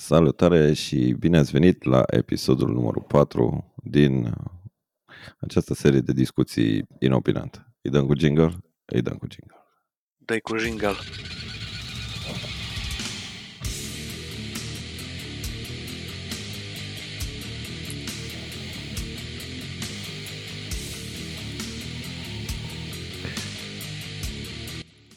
[0.00, 4.34] Salutare și bine ați venit la episodul numărul 4 din
[5.38, 7.66] această serie de discuții inopinante.
[7.80, 8.56] Îi dăm cu jingle?
[8.84, 9.56] Îi dăm cu jingle.
[10.16, 10.94] Dă-i cu jingle.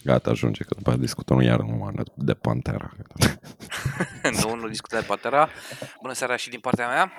[0.03, 2.91] Gata, ajunge, că după aia discutăm iar numai de Pantera.
[4.43, 5.49] nu, nu discutăm de Pantera.
[6.01, 7.11] Bună seara și din partea mea.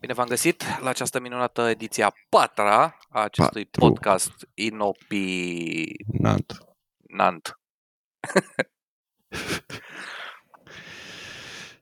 [0.00, 3.88] Bine v-am găsit la această minunată ediție a patra a acestui Patru.
[3.88, 6.58] podcast Inopinant.
[7.08, 7.60] Nant.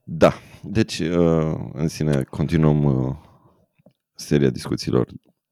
[0.03, 3.17] da, deci uh, în sine continuăm uh,
[4.15, 5.07] seria discuțiilor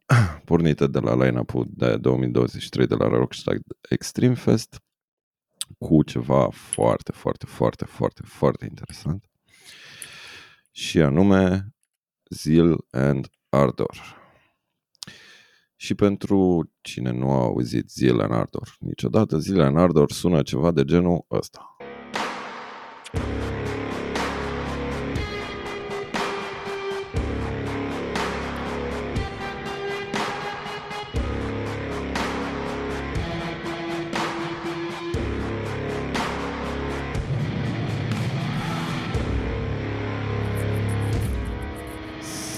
[0.45, 3.57] pornită de la line-up-ul de 2023 de la Rockstar
[3.89, 4.83] Extreme Fest
[5.79, 9.29] cu ceva foarte, foarte, foarte, foarte, foarte interesant
[10.71, 11.75] și anume
[12.29, 14.23] Zeal and Ardor.
[15.77, 20.71] Și pentru cine nu a auzit Zeal and Ardor niciodată, Zeal and Ardor sună ceva
[20.71, 21.77] de genul ăsta.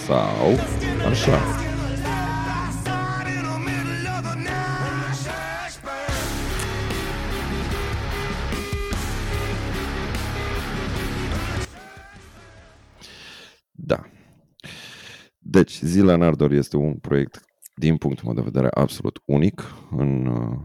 [0.07, 0.51] Sau
[1.09, 1.41] așa.
[13.73, 14.05] Da.
[15.39, 17.41] Deci, Zila Nardor este un proiect,
[17.75, 20.59] din punctul meu de vedere, absolut unic în uh,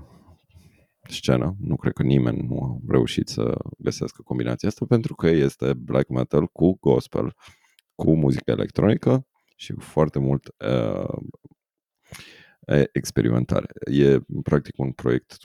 [1.10, 1.56] scenă.
[1.60, 6.10] Nu cred că nimeni nu a reușit să găsească combinația asta, pentru că este black
[6.10, 7.34] metal cu gospel,
[7.96, 9.26] cu muzică electronică
[9.62, 11.18] și cu foarte mult uh,
[12.92, 13.68] experimentare.
[13.92, 15.38] E practic un proiect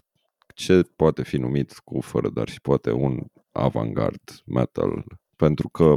[0.55, 5.05] ce poate fi numit cu fără dar și poate un avantgard metal
[5.37, 5.95] pentru că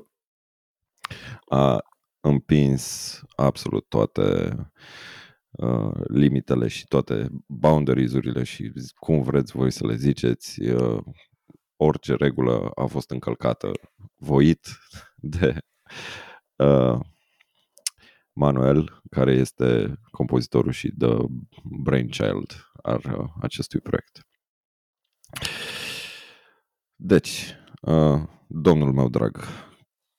[1.46, 1.84] a
[2.20, 4.56] împins absolut toate
[5.52, 11.04] uh, limitele și toate boundaries-urile și cum vreți voi să le ziceți, uh,
[11.76, 13.72] orice regulă a fost încălcată
[14.16, 14.68] voit
[15.16, 15.58] de
[16.56, 17.00] uh,
[18.40, 21.16] Manuel, care este compozitorul și the
[21.64, 24.28] brainchild al uh, acestui proiect.
[26.96, 29.38] Deci, uh, domnul meu drag,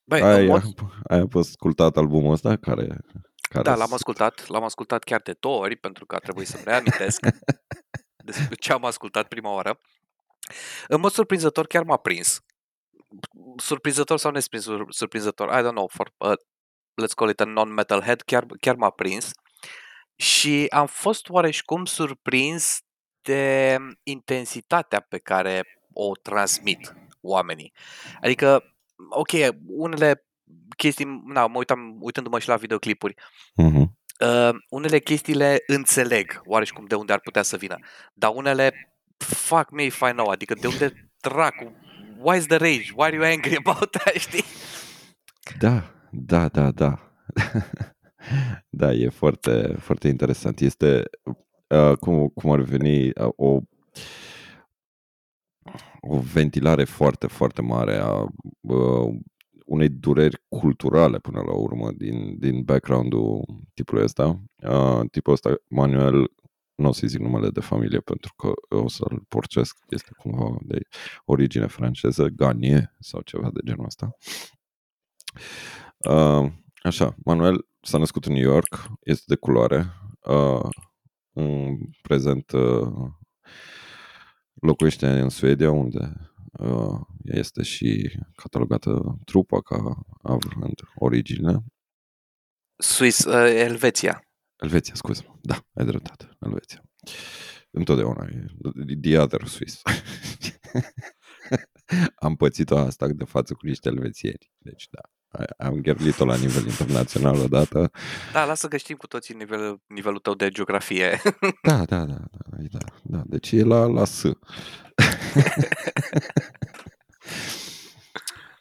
[0.05, 0.63] Băi, ai, mod...
[1.03, 2.57] ai ascultat albumul ăsta?
[2.57, 2.99] Care,
[3.41, 4.47] care da, l-am ascultat.
[4.47, 7.21] L-am ascultat chiar de două ori, pentru că a trebuit să-mi reamintesc
[8.25, 9.81] despre ce am ascultat prima oară.
[10.89, 12.41] În mod surprinzător, chiar m-a prins.
[13.57, 16.33] Surprinzător sau nesurprinzător, I don't know, for, uh,
[17.01, 19.31] let's call it a non-metal head, chiar, chiar m-a prins
[20.17, 22.79] și am fost oareșcum surprins
[23.23, 25.63] de intensitatea pe care
[25.93, 27.73] o transmit oamenii.
[28.21, 28.63] Adică,
[29.09, 29.31] ok,
[29.67, 30.25] unele
[30.77, 33.85] chestii, na, mă uitam, uitându-mă și la videoclipuri, uh-huh.
[34.21, 37.79] uh, unele chestii le înțeleg oareșcum de unde ar putea să vină,
[38.13, 41.77] dar unele, fuck me if I know, adică de unde dracu,
[42.19, 44.45] why is the rage, why are you angry about that, știi?
[45.59, 46.99] Da, da, da, da.
[48.81, 50.61] da, e foarte, foarte interesant.
[50.61, 51.05] Este
[51.69, 53.61] uh, cum, cum ar veni uh, o
[56.01, 58.27] o ventilare foarte, foarte mare a
[58.61, 59.15] uh,
[59.65, 63.45] unei dureri culturale până la urmă din, din background-ul
[63.75, 64.41] tipului ăsta.
[64.63, 66.33] Uh, tipul ăsta, Manuel,
[66.75, 70.81] nu o să zic numele de familie pentru că o să-l porcesc, este cumva de
[71.25, 74.17] origine franceză, Ganie sau ceva de genul ăsta.
[76.09, 76.53] Uh,
[76.83, 79.87] așa, Manuel s-a născut în New York, este de culoare.
[80.21, 80.69] Uh,
[81.33, 83.11] în prezent uh,
[84.55, 91.65] locuiește în Suedia, unde uh, este și catalogată trupa ca având origine.
[92.77, 94.25] Suis, uh, Elveția.
[94.57, 96.83] Elveția, scuze Da, ai dreptate, Elveția.
[97.71, 98.47] Întotdeauna e
[99.01, 99.83] the other Swiss.
[102.27, 104.53] Am pățit-o asta de față cu niște elvețieni.
[104.59, 105.01] Deci, da
[105.59, 107.91] am gherlit-o la nivel internațional odată.
[108.33, 111.21] Da, lasă că știm cu toții nivel, nivelul tău de geografie.
[111.63, 113.23] Da, da, da, da, da, da.
[113.27, 114.23] Deci e la, la S.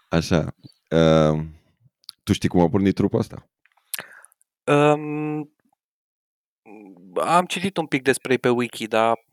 [0.09, 0.55] Așa.
[0.89, 1.39] Uh,
[2.23, 3.47] tu știi cum a pornit trupul asta?
[4.63, 5.53] Um,
[7.15, 9.25] am citit un pic despre ei pe wiki, dar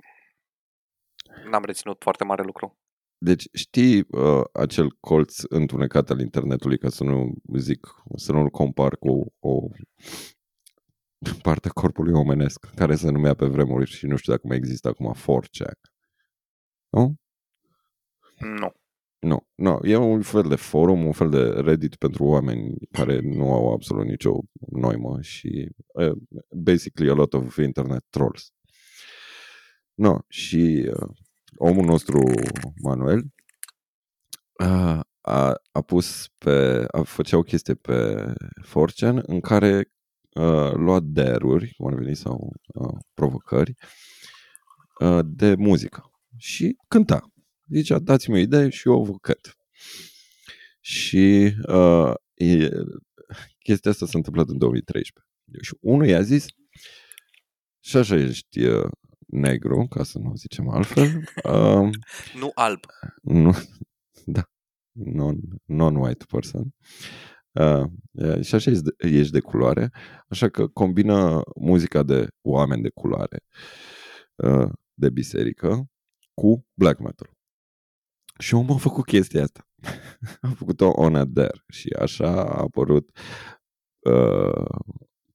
[1.51, 2.79] n-am reținut foarte mare lucru.
[3.19, 7.87] Deci știi uh, acel colț întunecat al internetului, ca să nu zic,
[8.17, 9.69] să nu-l compar cu o
[11.43, 14.89] parte a corpului omenesc, care se numea pe vremuri și nu știu dacă mai există
[14.89, 15.91] acum 4chan.
[16.89, 17.15] Nu?
[18.39, 18.73] Nu.
[19.19, 23.53] Nu, nu, e un fel de forum, un fel de Reddit pentru oameni care nu
[23.53, 24.41] au absolut nicio
[24.71, 26.17] noimă și uh,
[26.51, 28.53] basically a lot of internet trolls.
[29.95, 31.09] No, și uh,
[31.57, 32.23] omul nostru,
[32.83, 33.23] Manuel,
[34.65, 38.27] uh, a, a pus pe, a făcea o chestie pe
[38.63, 39.93] Fortune în care
[40.35, 43.75] uh, lua deruri, cum ar veni, sau uh, provocări
[45.01, 47.31] uh, de muzică și cânta
[47.69, 49.57] zicea, dați-mi o idee și eu o cânt.
[50.81, 52.69] Și uh, e,
[53.59, 55.25] chestia asta s-a întâmplat în 2013.
[55.63, 56.45] Și unul i-a zis,
[57.81, 58.91] și așa ești uh,
[59.27, 61.07] negru, ca să nu zicem altfel.
[61.45, 61.91] Uh,
[62.41, 62.81] nu alb.
[63.23, 63.53] Nu,
[64.37, 64.43] da,
[64.93, 66.75] non, non-white person.
[67.53, 67.91] Uh,
[68.41, 69.91] și așa ești de, ești de culoare,
[70.29, 73.45] așa că combină muzica de oameni de culoare
[74.35, 75.87] uh, de biserică
[76.35, 77.31] cu black metal.
[78.39, 79.69] Și omul a făcut chestia asta.
[80.41, 83.11] a făcut-o on a dare și așa a apărut
[83.99, 84.79] uh,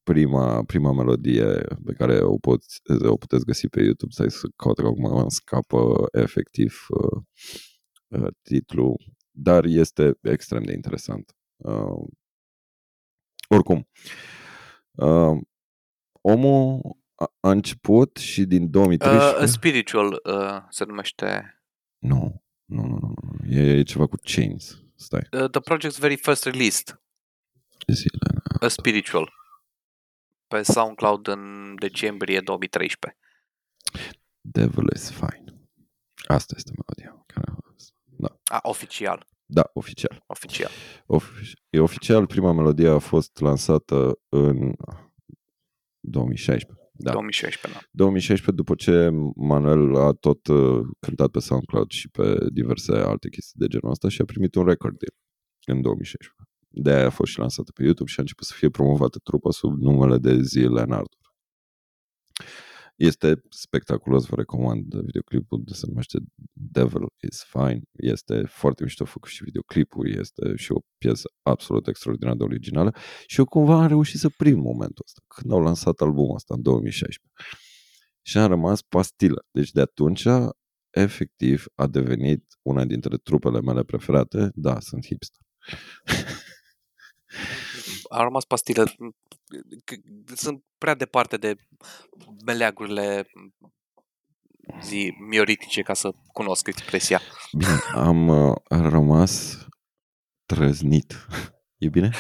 [0.03, 1.45] prima, prima melodie
[1.85, 6.07] pe care o, poți, o puteți găsi pe YouTube, să să caute acum îmi scapă
[6.11, 7.21] efectiv uh,
[8.07, 8.95] uh, titlul,
[9.31, 11.35] dar este extrem de interesant.
[11.55, 12.07] Uh,
[13.49, 13.87] oricum,
[14.91, 15.37] uh,
[16.21, 16.81] omul
[17.15, 19.41] a, a început și din 2013...
[19.41, 21.61] Uh, spiritual uh, se numește.
[21.97, 22.43] Nu.
[22.65, 23.55] Nu, nu, nu, nu.
[23.55, 24.83] E, e ceva cu Chains.
[24.95, 25.27] Stai.
[25.31, 27.01] Uh, the project's very first released.
[27.87, 28.17] Zile.
[28.59, 29.40] A Spiritual.
[30.51, 33.19] Pe SoundCloud în decembrie 2013.
[34.41, 35.43] Devil is Fine.
[36.27, 37.23] Asta este melodia.
[37.25, 37.51] Care...
[38.03, 38.39] Da.
[38.43, 39.27] A, oficial.
[39.45, 40.23] Da, oficial.
[40.27, 40.71] Oficial.
[41.05, 44.73] Of- e oficial, prima melodie a fost lansată în
[45.99, 46.79] 2016.
[46.91, 47.11] Da.
[47.11, 47.87] 2016, da.
[47.91, 53.59] 2016, după ce Manuel a tot uh, cântat pe SoundCloud și pe diverse alte chestii
[53.59, 55.15] de genul ăsta și a primit un record deal
[55.65, 56.40] în 2016.
[56.73, 59.51] De aia a fost și lansată pe YouTube și a început să fie promovată trupa
[59.51, 61.15] sub numele de Zi Leonardo.
[62.95, 66.17] Este spectaculos, vă recomand videoclipul de se numește
[66.51, 67.81] Devil is Fine.
[67.91, 72.95] Este foarte mișto făcut și videoclipul, este și o piesă absolut extraordinar de originală
[73.25, 76.61] și eu cumva am reușit să prind momentul ăsta când au lansat albumul ăsta în
[76.61, 77.33] 2016.
[78.21, 79.45] Și am rămas pastilă.
[79.51, 80.25] Deci de atunci
[80.89, 84.51] efectiv a devenit una dintre trupele mele preferate.
[84.53, 85.45] Da, sunt hipster.
[88.09, 88.83] Am rămas pastilă
[90.35, 91.55] sunt prea departe de
[92.45, 93.27] meleagurile
[94.81, 97.21] zi mioritice ca să cunosc expresia.
[97.57, 99.65] Bine, am uh, rămas
[100.45, 101.27] trăznit.
[101.77, 102.11] E bine?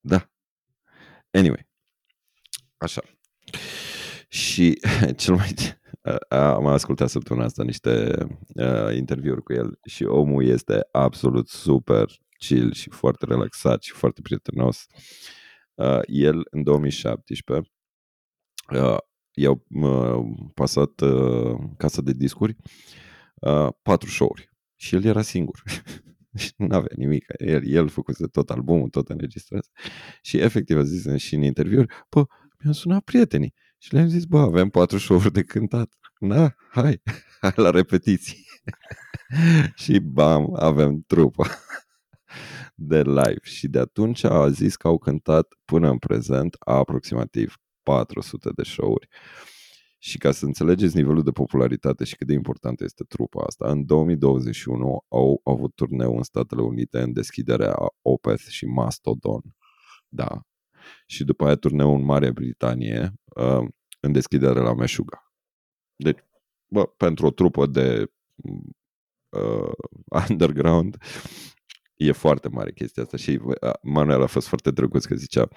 [0.00, 0.30] Da.
[1.30, 1.68] Anyway.
[2.76, 3.02] Așa.
[4.28, 4.80] Și
[5.16, 5.54] cel mai...
[6.28, 8.12] Am ascultat săptămâna asta niște
[8.54, 12.06] uh, interviuri cu el și omul este absolut super
[12.38, 14.86] chill și foarte relaxat și foarte prietenos.
[15.74, 17.70] Uh, el, în 2017,
[18.72, 18.96] uh,
[19.34, 22.56] i-au uh, pasat uh, casa de discuri
[23.34, 25.62] uh, patru show-uri și el era singur.
[26.42, 27.24] și nu avea nimic.
[27.38, 29.66] El, el făcuse tot albumul, tot înregistrat.
[30.22, 32.24] Și efectiv a zis și în interviuri, bă,
[32.58, 33.54] mi-au sunat prietenii.
[33.86, 35.98] Și le-am zis, bă, avem patru show-uri de cântat.
[36.18, 37.02] Na, hai,
[37.40, 38.44] hai la repetiții.
[39.82, 41.46] și bam, avem trupa
[42.74, 48.50] de live și de atunci a zis că au cântat până în prezent aproximativ 400
[48.54, 49.08] de show-uri.
[49.98, 53.84] Și ca să înțelegeți nivelul de popularitate și cât de importantă este trupa asta, în
[53.84, 59.42] 2021 au, au avut turneu în Statele Unite în deschiderea Opeth și Mastodon.
[60.08, 60.40] Da.
[61.06, 63.68] Și după aia turneu în Marea Britanie uh,
[64.06, 65.32] în deschidere la Meshuga.
[65.96, 66.18] Deci,
[66.66, 68.12] bă, pentru o trupă de
[69.30, 69.72] uh,
[70.28, 70.96] underground
[71.96, 73.40] e foarte mare chestia asta și
[73.82, 75.48] Manuel a fost foarte drăguț că zicea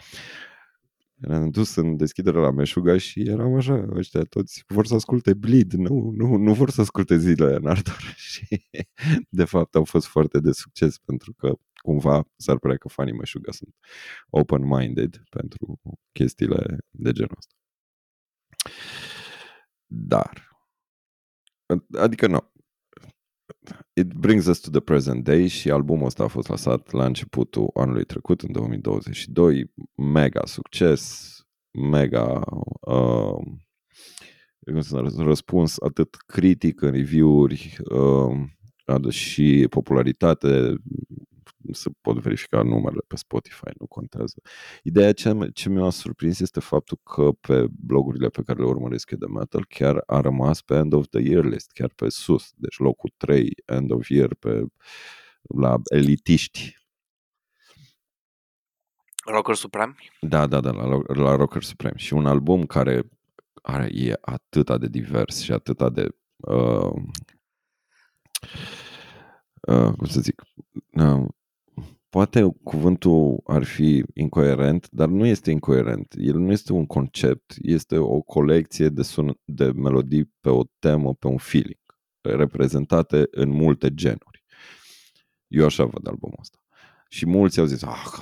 [1.21, 5.71] Eram dus în deschidere la Meșuga și eram așa, ăștia toți vor să asculte Bleed,
[5.71, 8.61] nu, nu, nu vor să asculte zilele în Ardor și
[9.29, 11.53] de fapt au fost foarte de succes pentru că
[11.83, 13.75] cumva s-ar părea că fanii Meșuga sunt
[14.29, 15.79] open-minded pentru
[16.11, 17.58] chestiile de genul ăsta.
[19.85, 20.49] Dar,
[21.97, 22.51] adică nu,
[23.93, 27.69] it brings us to the present day și albumul ăsta a fost lăsat la începutul
[27.73, 29.73] anului trecut, în 2022.
[29.95, 31.33] Mega succes,
[31.71, 32.41] mega
[32.81, 33.37] uh,
[35.17, 40.75] răspuns atât critic în review-uri uh, și popularitate
[41.71, 44.41] se pot verifica numele pe Spotify, nu contează.
[44.83, 49.17] Ideea ce, ce mi-a surprins este faptul că pe blogurile pe care le urmăresc eu
[49.17, 52.77] de metal chiar a rămas pe end of the year list, chiar pe sus, deci
[52.77, 54.65] locul 3 end of year pe,
[55.41, 56.77] la elitiști.
[59.25, 59.95] Rocker Supreme?
[60.21, 61.97] Da, da, da, la, la Rocker Supreme.
[61.97, 63.09] Și un album care
[63.61, 66.91] are, e atât de divers și atât de uh,
[69.61, 70.41] uh, cum să zic,
[70.93, 71.27] uh,
[72.09, 76.13] poate cuvântul ar fi incoerent, dar nu este incoerent.
[76.17, 81.13] El nu este un concept, este o colecție de, sun- de melodii pe o temă,
[81.13, 81.79] pe un feeling,
[82.21, 84.43] reprezentate în multe genuri.
[85.47, 86.57] Eu așa văd albumul ăsta.
[87.09, 88.13] Și mulți au zis, ah,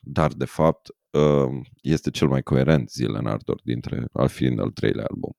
[0.00, 4.70] dar de fapt uh, este cel mai coerent zile în Ardor dintre, al fiind al
[4.70, 5.36] treilea album.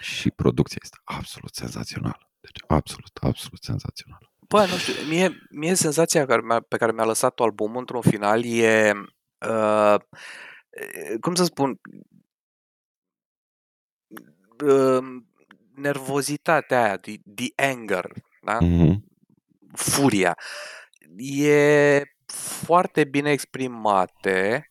[0.00, 2.30] Și producția este absolut senzațională.
[2.40, 4.29] Deci absolut, absolut senzațională.
[4.50, 8.44] Bă, nu știu, mie, mie senzația care mi-a, pe care mi-a lăsat albumul într-un final
[8.44, 8.92] e,
[9.48, 9.96] uh,
[11.20, 11.80] cum să spun,
[14.64, 15.04] uh,
[15.74, 18.58] nervozitatea aia, the, the anger, da?
[18.62, 18.98] Mm-hmm.
[19.72, 20.38] furia,
[21.16, 22.02] e
[22.60, 24.70] foarte bine exprimate,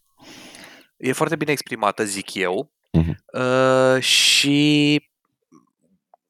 [0.97, 3.15] e foarte bine exprimată, zic eu, mm-hmm.
[3.33, 5.01] uh, și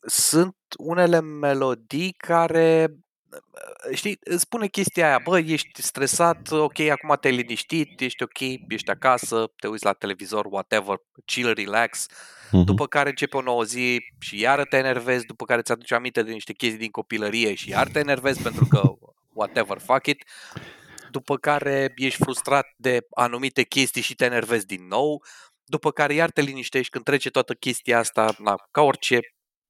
[0.01, 2.97] sunt unele melodii care
[3.93, 8.89] știi, îți spune chestia aia, bă, ești stresat, ok, acum te-ai liniștit, ești ok, ești
[8.89, 10.95] acasă, te uiți la televizor, whatever,
[11.25, 12.63] chill, relax, uh-huh.
[12.65, 16.23] după care începe o nouă zi și iară te enervezi, după care ți aduce aminte
[16.23, 18.81] de niște chestii din copilărie și iar te enervezi pentru că
[19.33, 20.23] whatever, fuck it,
[21.11, 25.23] după care ești frustrat de anumite chestii și te enervezi din nou,
[25.65, 29.19] după care iar te liniștești când trece toată chestia asta, na, ca orice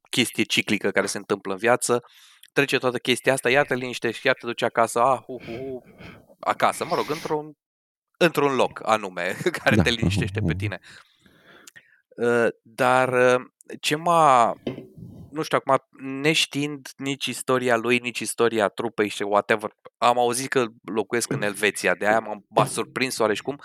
[0.10, 2.04] chestie ciclică care se întâmplă în viață,
[2.54, 5.82] trece toată chestia asta, iar te liniștești, iar te duci acasă, ah, uh, uh, uh,
[6.40, 7.58] acasă, mă rog, într-un,
[8.18, 9.82] într-un loc anume care da.
[9.82, 10.80] te liniștește pe tine.
[12.16, 13.46] Uh, dar uh,
[13.80, 14.56] ce m-a,
[15.32, 15.88] nu știu, acum,
[16.22, 21.96] neștiind nici istoria lui, nici istoria trupei și whatever, am auzit că locuiesc în Elveția,
[21.96, 23.60] de aia m-a surprins oareși cum,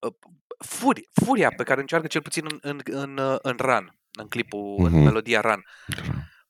[0.00, 0.14] uh,
[0.58, 4.84] furia, furia pe care încearcă cel puțin în, în, în, în Run, în clipul, mm-hmm.
[4.84, 5.04] în mhm.
[5.04, 5.64] melodia Run.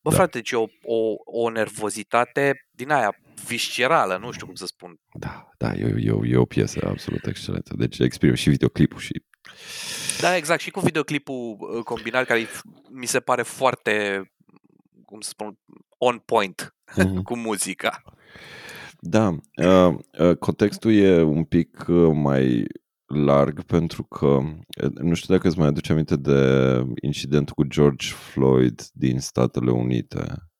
[0.02, 0.16] Bă, da.
[0.16, 3.16] frate, deci o, o, o nervozitate din aia
[3.46, 5.00] viscerală, nu știu cum să spun.
[5.12, 7.74] Da, da, e, e, e o piesă absolut excelentă.
[7.76, 9.22] Deci exprim și videoclipul și...
[10.20, 12.46] Da, exact, și cu videoclipul uh, combinat, care
[12.90, 14.22] mi se pare foarte,
[15.04, 15.58] cum să spun,
[15.98, 17.22] on point mm-hmm.
[17.28, 18.02] cu muzica.
[18.98, 22.66] Da, uh, uh, contextul e un pic uh, mai
[23.14, 24.40] larg pentru că
[24.94, 30.50] nu știu dacă îți mai aduce aminte de incidentul cu George Floyd din Statele Unite.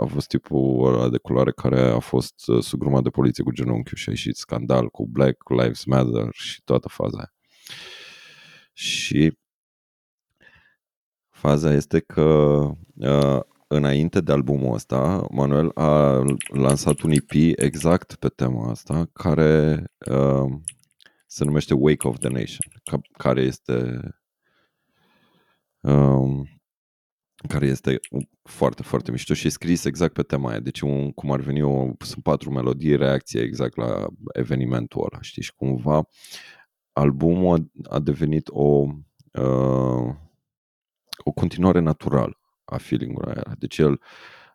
[0.00, 4.08] A fost tipul ăla de culoare care a fost sugrumat de poliție cu genunchiul și
[4.08, 7.32] a ieșit scandal cu Black Lives Matter și toată faza aia.
[8.72, 9.38] Și
[11.30, 12.22] faza este că
[12.96, 16.22] uh, înainte de albumul ăsta, Manuel a
[16.52, 20.52] lansat un EP exact pe tema asta, care uh,
[21.30, 24.00] se numește Wake of the Nation, ca, care este
[25.80, 26.48] um,
[27.48, 27.98] care este
[28.42, 30.60] foarte, foarte mișto și e scris exact pe tema aia.
[30.60, 35.42] Deci un, cum ar veni, o, sunt patru melodii, reacție exact la evenimentul ăla, știi?
[35.42, 36.08] Și cumva
[36.92, 38.86] albumul a, a devenit o
[39.32, 40.14] uh,
[41.24, 43.54] o continuare naturală a feeling-ului aia.
[43.58, 44.00] Deci el,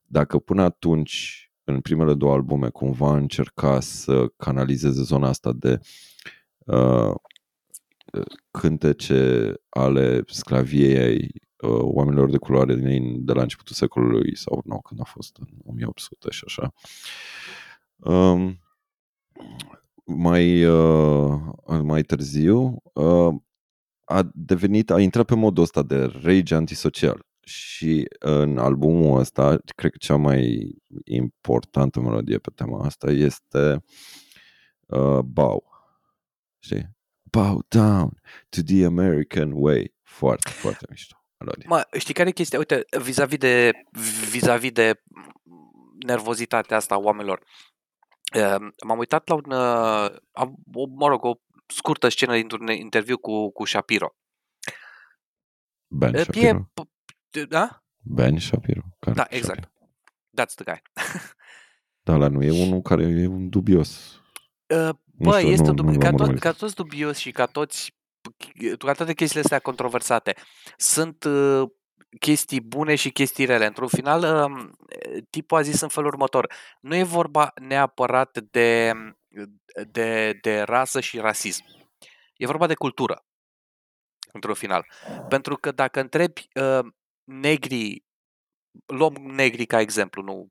[0.06, 6.12] dacă până atunci, în primele două albume, cumva încerca să canalizeze zona asta de uh,
[8.51, 11.32] cântece ale sclaviei
[11.63, 15.48] uh, oamenilor de culoare din, de la începutul secolului sau nu, când a fost în
[15.65, 16.74] 1800 și așa.
[17.96, 18.60] Um,
[20.05, 21.39] mai, uh,
[21.84, 23.36] mai târziu uh,
[24.05, 29.91] a devenit, a intrat pe modul ăsta de rage antisocial și în albumul ăsta, cred
[29.91, 30.72] că cea mai
[31.03, 33.84] importantă melodie pe tema asta este
[34.88, 35.73] uh, Bow
[36.63, 36.89] știi?
[37.32, 39.93] Bow down to the American way.
[40.03, 41.17] Foarte, foarte mișto.
[41.65, 42.60] Mă, știi care e chestia?
[42.60, 43.72] Uite, vis-a-vis de,
[44.29, 45.01] vis-a-vis de
[46.05, 47.43] nervozitatea asta a oamenilor.
[48.34, 50.55] Ehm, m-am uitat la un, uh, am,
[50.96, 51.34] mă rog, o
[51.67, 54.15] scurtă scenă dintr-un interviu cu, cu Shapiro.
[55.88, 56.70] Ben Shapiro.
[57.32, 57.84] E, da?
[58.00, 58.82] Ben Shapiro.
[59.00, 59.60] Care da, exact.
[59.60, 59.91] Shapiro.
[60.41, 60.82] That's the guy.
[62.05, 64.22] Dar ăla nu e unul care e un dubios.
[65.25, 67.96] Uh, Bă, știu, este nu, dub- nu ca, to- ca toți dubios și ca toți
[68.77, 70.36] toate chestiile astea controversate
[70.77, 71.70] sunt uh,
[72.20, 73.65] chestii bune și chestii rele.
[73.65, 76.53] Într-un final, uh, tipul a zis în felul următor.
[76.82, 78.92] Nu e vorba neapărat de,
[79.88, 81.63] de, de rasă și rasism.
[82.38, 83.25] E vorba de cultură.
[84.32, 84.86] Într-un final.
[85.30, 86.86] Pentru că dacă întrebi uh,
[87.24, 88.06] negrii,
[88.86, 90.48] luăm negrii ca exemplu, nu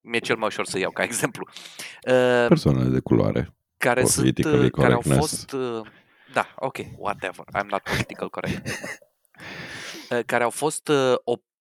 [0.00, 1.48] mi-e cel mai ușor să iau ca exemplu.
[1.50, 3.52] Uh, Persoanele de culoare.
[3.78, 5.52] Care, sunt, uh, care au fost...
[5.52, 5.86] Uh,
[6.32, 8.66] da, ok, whatever, I'm not political correct.
[10.10, 11.14] uh, care au fost uh,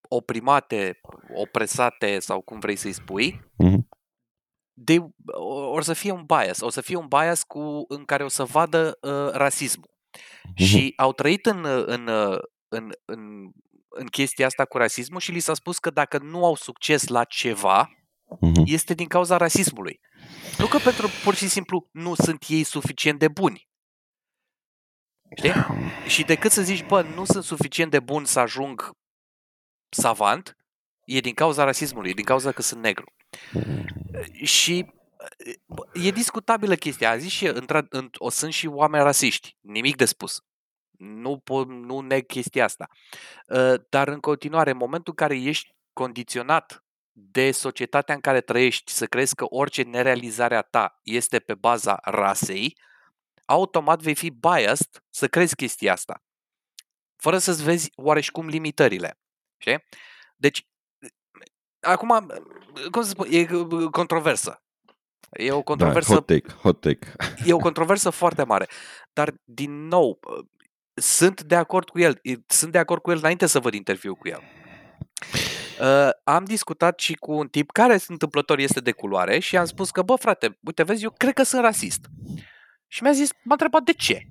[0.10, 1.00] oprimate,
[1.34, 3.80] opresate sau cum vrei să-i spui, mm-hmm.
[4.74, 4.98] de,
[5.72, 8.44] or să fie un bias, o să fie un bias cu, în care o să
[8.44, 9.90] vadă uh, rasismul.
[9.90, 10.66] Mm-hmm.
[10.66, 12.10] Și au trăit în, în,
[12.68, 13.52] în, în,
[13.90, 17.24] în chestia asta cu rasismul și li s-a spus că dacă nu au succes la
[17.24, 17.90] ceva,
[18.36, 18.64] mm-hmm.
[18.66, 20.00] este din cauza rasismului.
[20.58, 23.70] Nu că pentru pur și simplu nu sunt ei suficient de buni.
[25.36, 25.52] Știi?
[26.08, 28.92] Și decât să zici, bă, nu sunt suficient de bun să ajung
[29.90, 30.58] savant,
[31.06, 33.14] e din cauza rasismului, e din cauza că sunt negru.
[34.44, 34.86] Și
[35.94, 37.10] e discutabilă chestia.
[37.10, 37.52] A zis și
[38.18, 39.58] o sunt și oameni rasiști.
[39.60, 40.42] Nimic de spus.
[40.98, 42.88] Nu, po- nu neg chestia asta.
[43.50, 46.84] Ă, dar în continuare, în momentul în care ești condiționat
[47.20, 52.00] de societatea în care trăiești, să crezi că orice nerealizare a ta este pe baza
[52.02, 52.78] rasei,
[53.46, 56.24] automat vei fi biased să crezi chestia asta.
[57.16, 59.20] Fără să-ți vezi oareșcum limitările.
[59.58, 59.86] Știi?
[60.36, 60.68] Deci,
[61.80, 62.28] acum,
[62.92, 63.46] cum să spun, e
[63.92, 64.64] controversă.
[65.30, 66.10] E o controversă...
[66.10, 67.16] Da, hot take, hot take.
[67.46, 68.68] E o controversă foarte mare.
[69.14, 70.20] Dar, din nou,
[70.94, 72.22] sunt de acord cu el.
[72.48, 74.44] Sunt de acord cu el înainte să văd interviu cu el.
[75.82, 79.92] Uh, am discutat și cu un tip care întâmplător este de culoare și am spus
[79.92, 82.06] că, bă, frate, uite, vezi, eu cred că sunt rasist.
[82.88, 84.22] Și mi-a zis, m-a întrebat de ce.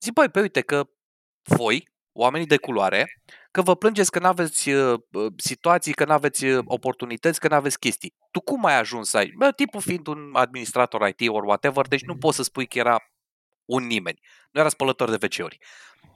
[0.00, 0.88] Zic, băi, pe uite că
[1.42, 5.00] voi, oamenii de culoare, că vă plângeți că nu aveți uh,
[5.36, 8.14] situații, că nu aveți uh, oportunități, că nu aveți chestii.
[8.30, 9.34] Tu cum ai ajuns aici?
[9.34, 12.98] Bă, tipul fiind un administrator IT or whatever, deci nu poți să spui că era
[13.64, 14.20] un nimeni.
[14.50, 15.52] Nu era spălător de wc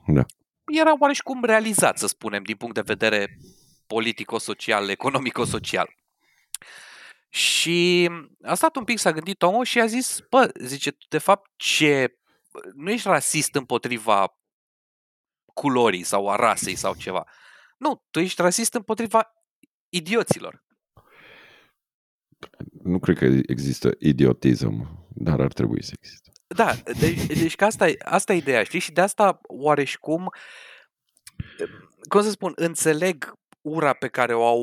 [0.07, 0.21] Da.
[0.65, 3.37] Era oareși cum realizat, să spunem, din punct de vedere
[3.87, 5.95] politico-social, economico-social.
[7.29, 8.09] Și
[8.41, 12.19] a stat un pic, s-a gândit omul și a zis, bă, zice, de fapt, ce,
[12.73, 14.39] nu ești rasist împotriva
[15.53, 17.27] culorii sau a rasei sau ceva.
[17.77, 19.33] Nu, tu ești rasist împotriva
[19.89, 20.63] idioților.
[22.83, 26.31] Nu cred că există idiotism, dar ar trebui să existe.
[26.47, 28.79] Da, deci, deci că asta, asta e ideea, știi?
[28.79, 30.29] Și de asta oareșcum,
[32.09, 33.33] cum să spun, înțeleg
[33.65, 34.61] ura pe care o au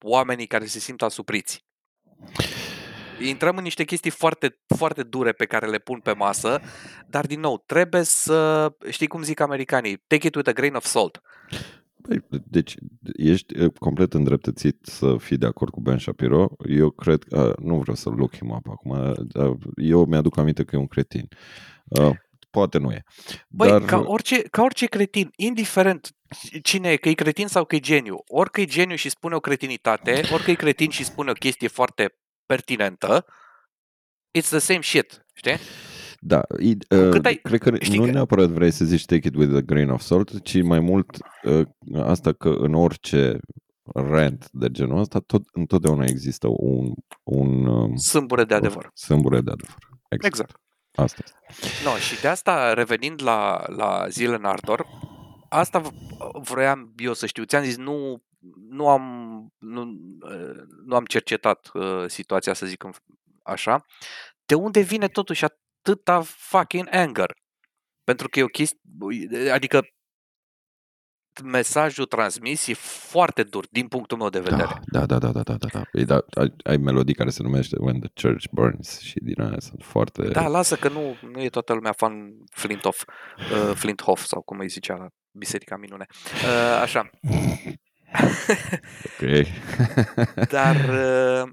[0.00, 1.64] oamenii care se simt asupriți.
[3.20, 6.60] Intrăm în niște chestii foarte, foarte dure pe care le pun pe masă,
[7.06, 10.84] dar din nou, trebuie să, știi cum zic americanii, take it with a grain of
[10.84, 11.20] salt.
[12.02, 12.74] Păi, deci,
[13.16, 16.50] ești complet îndreptățit să fii de acord cu Ben Shapiro.
[16.68, 19.14] Eu cred că, nu vreau să look him up acum,
[19.76, 21.28] eu mi-aduc aminte că e un cretin.
[22.50, 23.02] Poate nu e.
[23.48, 23.84] Băi, dar...
[23.84, 26.08] ca, orice, ca orice cretin, indiferent
[26.62, 29.40] cine e, că e cretin sau că e geniu, orică e geniu și spune o
[29.40, 33.24] cretinitate, orică e cretin și spune o chestie foarte pertinentă,
[34.38, 35.56] it's the same shit, știi?
[36.22, 38.10] Da, uh, ai, cred că nu că...
[38.10, 41.06] neapărat vrei să zici take it with a grain of salt, ci mai mult
[41.42, 41.66] uh,
[42.02, 43.38] asta că în orice
[43.94, 46.92] rent de genul ăsta, tot, întotdeauna există un...
[47.22, 48.90] un um, sâmbure de adevăr.
[48.94, 49.76] Sâmbure de adevăr.
[50.08, 50.34] Exact.
[50.34, 50.60] exact.
[50.94, 51.84] Asta este.
[51.84, 54.86] No, și de asta, revenind la, la Zilen Ardor,
[55.48, 55.82] asta
[56.32, 57.44] vroiam eu să știu.
[57.44, 58.22] Ți-am zis, nu,
[58.68, 59.04] nu, am,
[59.58, 59.84] nu,
[60.84, 62.84] nu am cercetat uh, situația, să zic
[63.42, 63.84] așa.
[64.46, 67.34] De unde vine totuși atâta fucking anger?
[68.04, 69.80] Pentru că e o chestie, adică
[71.44, 74.80] mesajul transmis e foarte dur din punctul meu de vedere.
[74.86, 75.66] Da, da, da, da, da, da.
[75.72, 75.82] da.
[75.92, 79.58] Păi da ai, ai melodii care se numește When the Church Burns și din aia
[79.58, 80.28] sunt foarte...
[80.28, 83.04] Da, lasă că nu, nu e toată lumea fan Flinthoff,
[83.38, 86.06] uh, Flinthoff sau cum îi zicea la Biserica Minune.
[86.44, 87.10] Uh, așa.
[89.04, 89.46] ok.
[90.56, 91.52] dar, uh,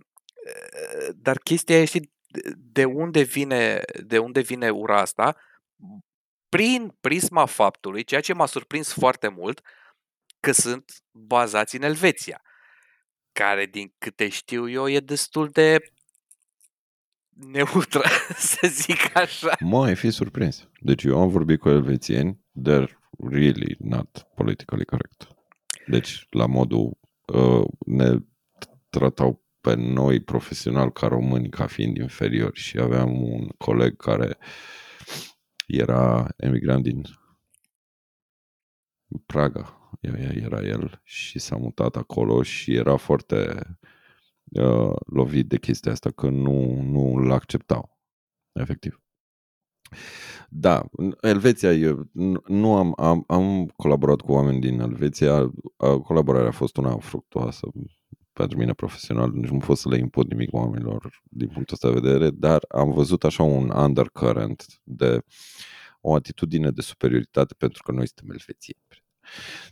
[1.16, 2.12] dar chestia e, știi,
[2.58, 5.36] de unde vine, de unde vine ura asta?
[6.50, 9.62] Prin prisma faptului, ceea ce m-a surprins foarte mult,
[10.40, 12.42] că sunt bazați în Elveția,
[13.32, 15.92] care, din câte știu eu, e destul de
[17.30, 18.02] neutră,
[18.52, 19.56] să zic așa.
[19.60, 20.68] Mă, ai fi surprins.
[20.80, 22.92] Deci eu am vorbit cu elvețieni, they're
[23.30, 25.28] really not politically correct.
[25.86, 28.18] Deci, la modul, uh, ne
[28.90, 34.46] tratau pe noi profesional ca români ca fiind inferiori și aveam un coleg care uh,
[35.68, 37.04] era emigrant din
[39.26, 39.78] Praga.
[40.02, 43.62] Era el și s-a mutat acolo și era foarte
[44.44, 48.00] uh, lovit de chestia asta că nu, nu l-acceptau,
[48.52, 49.02] efectiv.
[50.50, 52.10] Da, în Elveția, eu
[52.48, 55.52] nu am, am, am colaborat cu oameni din Elveția,
[56.04, 57.68] colaborarea a fost una fructuoasă
[58.38, 62.00] pentru mine profesional, nici nu pot să le imput nimic oamenilor din punctul ăsta de
[62.00, 65.20] vedere, dar am văzut așa un undercurrent de
[66.02, 68.82] o atitudine de superioritate pentru că noi suntem elvețieni.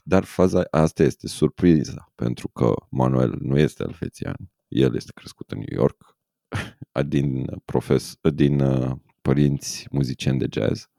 [0.04, 5.58] Dar faza asta este surpriza, pentru că Manuel nu este elvețian, el este crescut în
[5.58, 6.18] New York,
[7.14, 10.90] din, profes, din uh, părinți muzicieni de jazz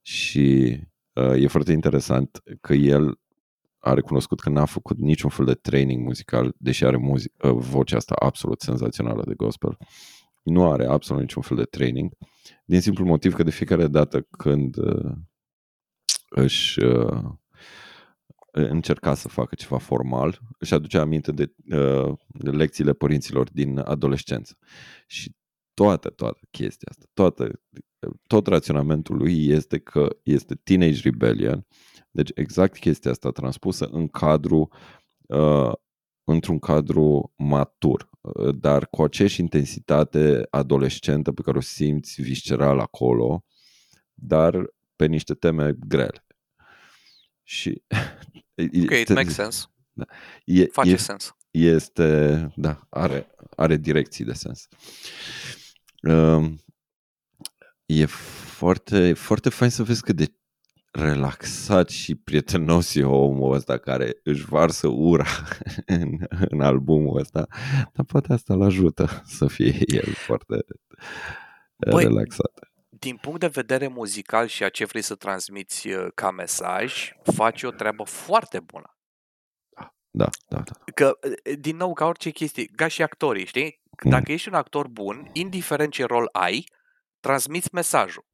[0.00, 0.78] și
[1.12, 3.18] uh, e foarte interesant că el
[3.80, 7.96] a recunoscut că n-a făcut niciun fel de training muzical, deși are muzic, uh, vocea
[7.96, 9.76] asta absolut senzațională de gospel.
[10.42, 12.12] Nu are absolut niciun fel de training,
[12.64, 15.12] din simplu motiv că de fiecare dată când uh,
[16.28, 17.22] își uh,
[18.52, 24.58] încerca să facă ceva formal, își aduce aminte de, uh, de lecțiile părinților din adolescență.
[25.06, 25.34] Și
[25.74, 27.60] toată, toată chestia asta, toată,
[28.26, 31.66] tot raționamentul lui este că este teenage rebellion,
[32.10, 34.68] deci exact chestia asta transpusă în cadru,
[35.20, 35.72] uh,
[36.24, 43.44] într-un cadru matur, uh, dar cu aceeași intensitate adolescentă pe care o simți visceral acolo,
[44.14, 46.26] dar pe niște teme grele.
[47.42, 47.82] Și
[48.82, 49.64] Ok, it makes sense.
[49.92, 50.04] Da.
[50.44, 51.34] E, Face e, sens.
[51.50, 54.68] Este, da, are, are direcții de sens.
[56.02, 56.52] Uh,
[57.86, 60.34] e foarte, foarte fain să vezi cât de
[60.90, 65.26] relaxat și prietenos e omul ăsta care își varsă ura
[65.86, 67.46] în, în albumul ăsta,
[67.92, 70.64] dar poate asta îl ajută să fie el foarte
[71.90, 72.52] Băi, relaxat.
[72.88, 77.62] Din punct de vedere muzical și a ce vrei să transmiți uh, ca mesaj, faci
[77.62, 78.94] o treabă foarte bună.
[80.12, 80.92] Da, da, da.
[80.94, 83.80] Că, uh, din nou, ca orice chestie, ca și actorii, știi?
[84.04, 84.10] Mm.
[84.10, 86.64] Dacă ești un actor bun, indiferent ce rol ai,
[87.20, 88.29] transmiți mesajul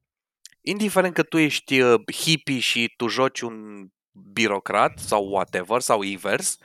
[0.67, 3.87] indiferent că tu ești uh, hippie și tu joci un
[4.33, 6.57] birocrat sau whatever, sau invers,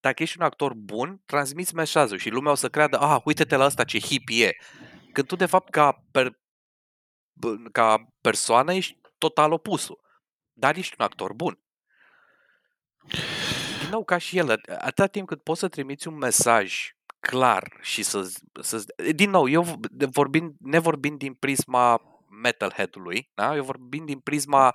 [0.00, 3.64] dacă ești un actor bun, transmiți mesajul și lumea o să creadă, ah, uite-te la
[3.64, 4.56] asta ce hippie e.
[5.12, 6.30] Când tu, de fapt, ca, per,
[7.72, 10.00] ca persoană ești total opusul.
[10.52, 11.58] Dar ești un actor bun.
[13.80, 16.90] Din nou, ca și el, atâta timp cât poți să trimiți un mesaj
[17.20, 23.54] clar și să, să din nou, eu vorbind, nevorbind din prisma metalhead-ului, da?
[23.54, 24.74] Eu vorbim din prisma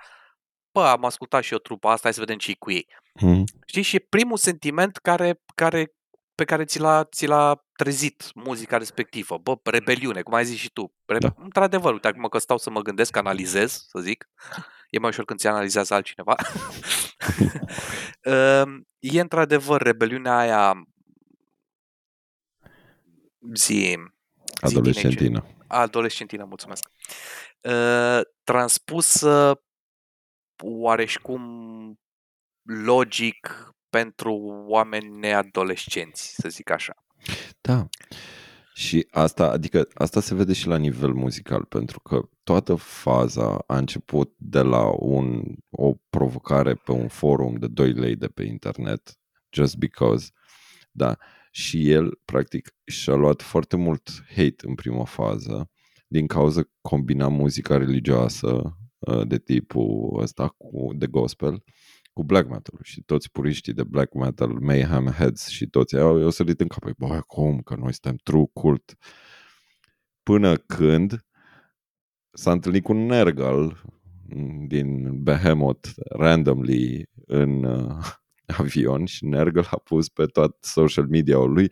[0.71, 2.87] bă, am ascultat și eu trupa asta, hai să vedem ce cu ei.
[3.13, 3.43] Mm.
[3.65, 3.81] Știi?
[3.81, 5.93] Și e primul sentiment care, care,
[6.35, 9.37] pe care ți l-a, ți l-a trezit muzica respectivă.
[9.37, 10.93] Bă, rebeliune, cum ai zis și tu.
[11.05, 11.33] Re- da.
[11.37, 14.29] Într-adevăr, uite, acum că stau să mă gândesc, analizez, să zic,
[14.89, 16.35] e mai ușor când ți analizează altcineva.
[18.21, 20.87] Ehm, e într-adevăr rebeliunea aia
[23.53, 23.97] zi,
[24.61, 25.45] adolescentină.
[25.69, 26.89] Adolescentină, mulțumesc.
[27.61, 29.61] Uh, transpusă
[30.63, 31.41] oareșcum
[32.61, 34.33] logic pentru
[34.67, 37.03] oameni neadolescenți, să zic așa.
[37.61, 37.87] Da.
[38.73, 43.77] Și asta, adică asta se vede și la nivel muzical, pentru că toată faza a
[43.77, 49.19] început de la un, o provocare pe un forum de 2 lei de pe internet,
[49.49, 50.29] just because,
[50.91, 51.17] da,
[51.59, 55.69] și el, practic, și-a luat foarte mult hate în prima fază,
[56.07, 61.63] din cauza combina muzica religioasă uh, de tipul ăsta cu de gospel
[62.13, 66.29] cu black metal și toți puriștii de black metal, Mayhem Heads și toți au, au
[66.29, 66.79] sărit în cap.
[66.79, 67.61] Păi, băi, cum?
[67.61, 68.95] Că noi suntem true cult.
[70.23, 71.25] Până când
[72.31, 73.83] s-a întâlnit cu un Nergal
[74.67, 78.18] din Behemoth randomly în uh,
[78.57, 81.71] avion și Nergal a pus pe tot social media-ul lui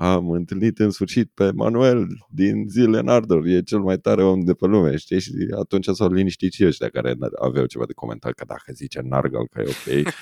[0.00, 4.40] am întâlnit în sfârșit pe Manuel din zile în Ardor, e cel mai tare om
[4.40, 5.20] de pe lume, știi?
[5.20, 9.46] Și atunci s-au liniștit și ăștia care aveau ceva de comentat, că dacă zice Nargal
[9.48, 10.12] că e ok,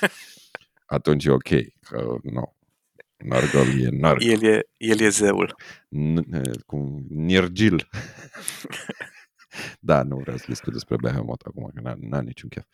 [0.97, 1.49] atunci e ok,
[1.81, 2.31] că nu.
[2.33, 2.43] No.
[3.17, 4.29] Nargal e Nargal.
[4.29, 5.55] El e, el e zeul.
[5.97, 7.89] N- cum Nirgil.
[9.81, 12.65] da, nu vreau să discut despre Behemoth acum, că n-a, n-a niciun chef.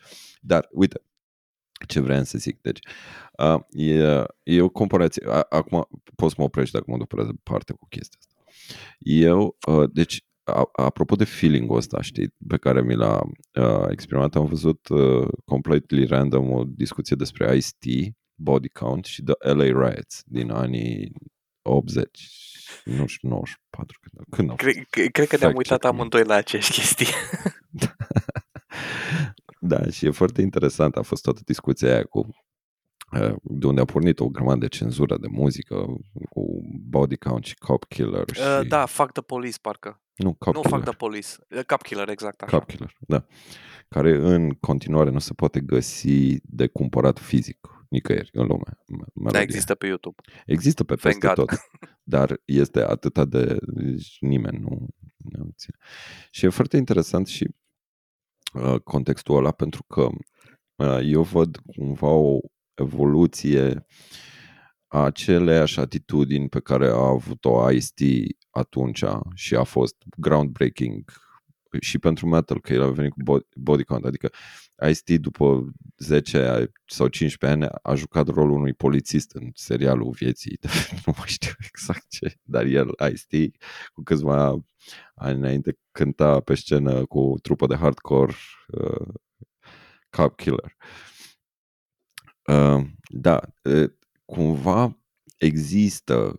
[0.41, 1.01] Dar, uite,
[1.85, 2.61] ce vreau să zic.
[2.61, 2.79] Deci,
[3.37, 5.25] uh, e, e o comparație.
[5.49, 8.33] Acum poți să mă oprești dacă mă duc pe departe cu chestia asta.
[8.99, 13.21] Eu, uh, deci, a, apropo de feeling-ul ăsta, știi, pe care mi l-a
[13.53, 19.53] uh, exprimat, am văzut uh, completely random o discuție despre Ice-T, Body Count și The
[19.53, 21.11] LA Riots din anii
[21.61, 22.27] 80
[22.83, 23.99] nu știu, 94.
[24.01, 27.07] Când, când cred, cred că ne-am uitat amândoi la aceeași chestii.
[27.69, 27.92] Da,
[29.89, 30.95] și e foarte interesant.
[30.95, 32.19] A fost toată discuția aia cu
[33.19, 35.75] uh, de unde a pornit o grămadă de cenzură de muzică
[36.29, 38.41] cu body count și cop killer și...
[38.41, 40.01] Uh, da, fuck the police, parcă.
[40.15, 40.77] Nu, cop nu killer.
[40.77, 41.27] fuck the police.
[41.49, 42.57] Uh, Cop killer, exact așa.
[42.57, 43.25] Cop killer, da.
[43.87, 48.63] Care în continuare nu se poate găsi de cumpărat fizic nicăieri în lume.
[48.65, 49.41] Da, melodia.
[49.41, 50.21] există pe YouTube.
[50.45, 51.47] Există pe Thank peste God.
[51.47, 51.59] tot,
[52.03, 53.57] dar este atâta de...
[53.61, 55.77] deci nimeni nu, nu ține.
[56.31, 57.53] Și e foarte interesant și uh,
[58.83, 60.07] contextul ăla pentru că
[60.75, 62.37] uh, eu văd cumva o
[62.73, 63.85] evoluție
[64.87, 71.03] a aceleași atitudini pe care a avut-o Ice-T atunci și a fost groundbreaking
[71.79, 74.29] și pentru metal, că el a venit cu bo- body count, adică
[74.89, 80.59] Ice-T după 10 sau 15 ani a jucat rolul unui polițist în serialul vieții,
[81.05, 83.55] nu mai știu exact ce, dar el, Ice-T,
[83.93, 84.63] cu câțiva
[85.15, 88.33] ani înainte, cânta pe scenă cu o trupă de hardcore
[88.67, 89.13] uh,
[90.09, 90.75] Cop Killer.
[92.47, 93.89] Uh, da, uh,
[94.25, 94.97] cumva
[95.37, 96.37] există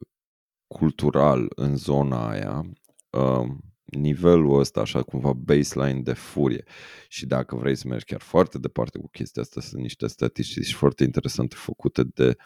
[0.67, 2.65] cultural în zona aia
[3.11, 3.57] uh,
[3.95, 6.65] nivelul ăsta, așa cumva baseline de furie.
[7.09, 11.05] Și dacă vrei să mergi chiar foarte departe cu chestia asta, sunt niște statistici foarte
[11.05, 12.37] interesante făcute de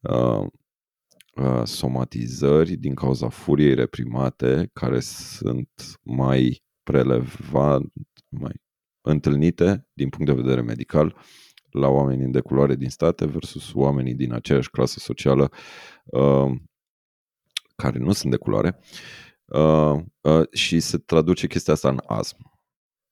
[0.00, 0.46] uh,
[1.34, 7.92] uh, somatizări din cauza furiei reprimate, care sunt mai prelevant,
[8.28, 8.52] mai
[9.00, 11.16] întâlnite din punct de vedere medical
[11.70, 15.50] la oamenii de culoare din state versus oamenii din aceeași clasă socială
[16.04, 16.50] uh,
[17.76, 22.36] care nu sunt de culoare uh, uh, și se traduce chestia asta în asm.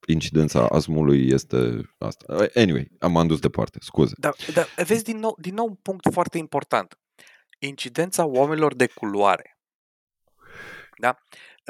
[0.06, 2.34] Incidența asmului este asta.
[2.34, 4.14] Uh, Anyway, am am dus departe, scuze.
[4.16, 6.98] Dar, dar vezi din nou, din nou un punct foarte important.
[7.58, 9.58] Incidența oamenilor de culoare.
[10.98, 11.18] Da?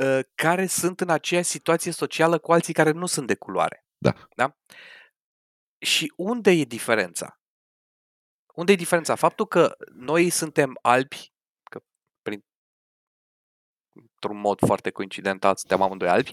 [0.02, 3.86] Uh, Care sunt în aceeași situație socială cu alții care nu sunt de culoare.
[3.98, 4.28] Da.
[4.36, 4.56] da?
[5.78, 7.40] Și unde e diferența?
[8.54, 9.14] Unde e diferența?
[9.14, 11.36] Faptul că noi suntem albi, că prin,
[14.20, 16.32] într-un mod foarte coincidental suntem amândoi albi,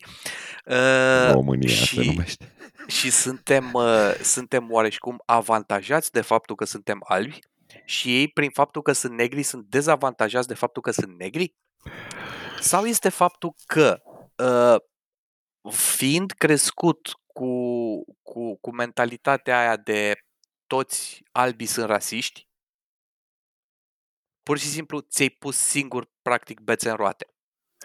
[0.66, 2.56] uh, România și- se numește.
[2.98, 7.40] și suntem, uh, suntem oareșcum avantajați de faptul că suntem albi
[7.86, 11.56] și ei, prin faptul că sunt negri, sunt dezavantajați de faptul că sunt negri?
[12.60, 14.02] Sau este faptul că,
[14.44, 14.82] uh,
[15.72, 17.50] fiind crescut cu,
[18.22, 20.14] cu, cu mentalitatea aia de
[20.68, 22.48] toți albii sunt rasiști,
[24.44, 27.35] pur și simplu ți-ai pus singur, practic, bețe în roate.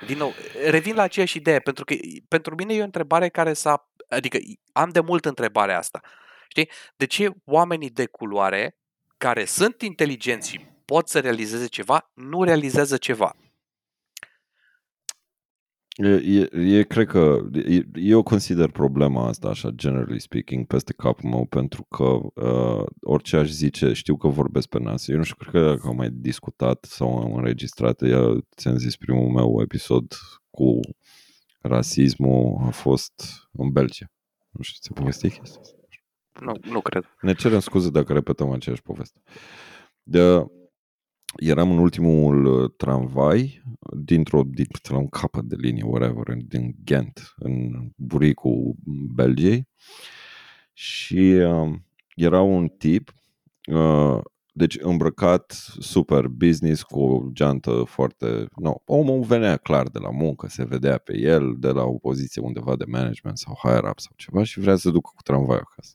[0.07, 0.33] Din nou,
[0.69, 1.95] revin la aceeași idee, pentru că
[2.29, 3.91] pentru mine e o întrebare care s-a...
[4.09, 4.39] Adică
[4.73, 6.01] am de mult întrebarea asta.
[6.49, 6.71] Știi?
[6.97, 8.77] De ce oamenii de culoare,
[9.19, 13.37] care sunt inteligenți și pot să realizeze ceva, nu realizează ceva?
[16.03, 21.31] E, e, e, cred că e, eu consider problema asta așa, generally speaking, peste capul
[21.31, 22.05] meu, pentru că
[22.45, 25.09] uh, orice aș zice, știu că vorbesc pe nas.
[25.09, 28.97] Eu nu știu, cred că dacă am mai discutat sau am înregistrat, eu ți-am zis
[28.97, 30.15] primul meu episod
[30.51, 30.81] cu
[31.61, 34.07] rasismul a fost în Belgia.
[34.51, 35.79] Nu știu, ți-a povestit chestia asta?
[36.41, 37.05] Nu, nu cred.
[37.21, 39.21] Ne cerem scuze dacă repetăm aceeași poveste.
[40.03, 40.45] De,
[41.37, 43.63] eram în ultimul uh, tramvai
[43.97, 48.75] dintr-o, din, la un capăt de linie, whatever, în- din Ghent, în buricul
[49.15, 49.69] Belgiei
[50.73, 51.73] și uh,
[52.15, 53.13] era un tip
[53.73, 54.19] uh,
[54.53, 58.47] deci îmbrăcat super business cu o geantă foarte...
[58.57, 62.43] No, omul venea clar de la muncă, se vedea pe el de la o poziție
[62.43, 65.67] undeva de management sau higher up sau ceva și vrea să se ducă cu tramvaiul
[65.71, 65.95] acasă.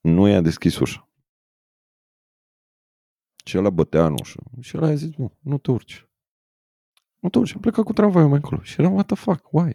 [0.00, 1.08] Nu i-a deschis ușa.
[3.44, 4.42] Și ăla bătea în ușă.
[4.60, 6.06] Și ăla a zis, nu, nu te urci.
[7.18, 8.62] Nu te urci, a plecat cu tramvaiul mai încolo.
[8.62, 9.72] Și eram, what the fuck, why?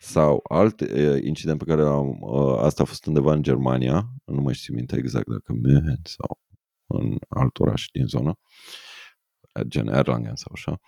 [0.00, 4.40] Sau alt uh, incident pe care am, uh, asta a fost undeva în Germania, nu
[4.40, 6.40] mai știu minte exact dacă München sau
[6.86, 8.38] în alt oraș din zonă,
[9.62, 10.80] gen Erlangen sau așa,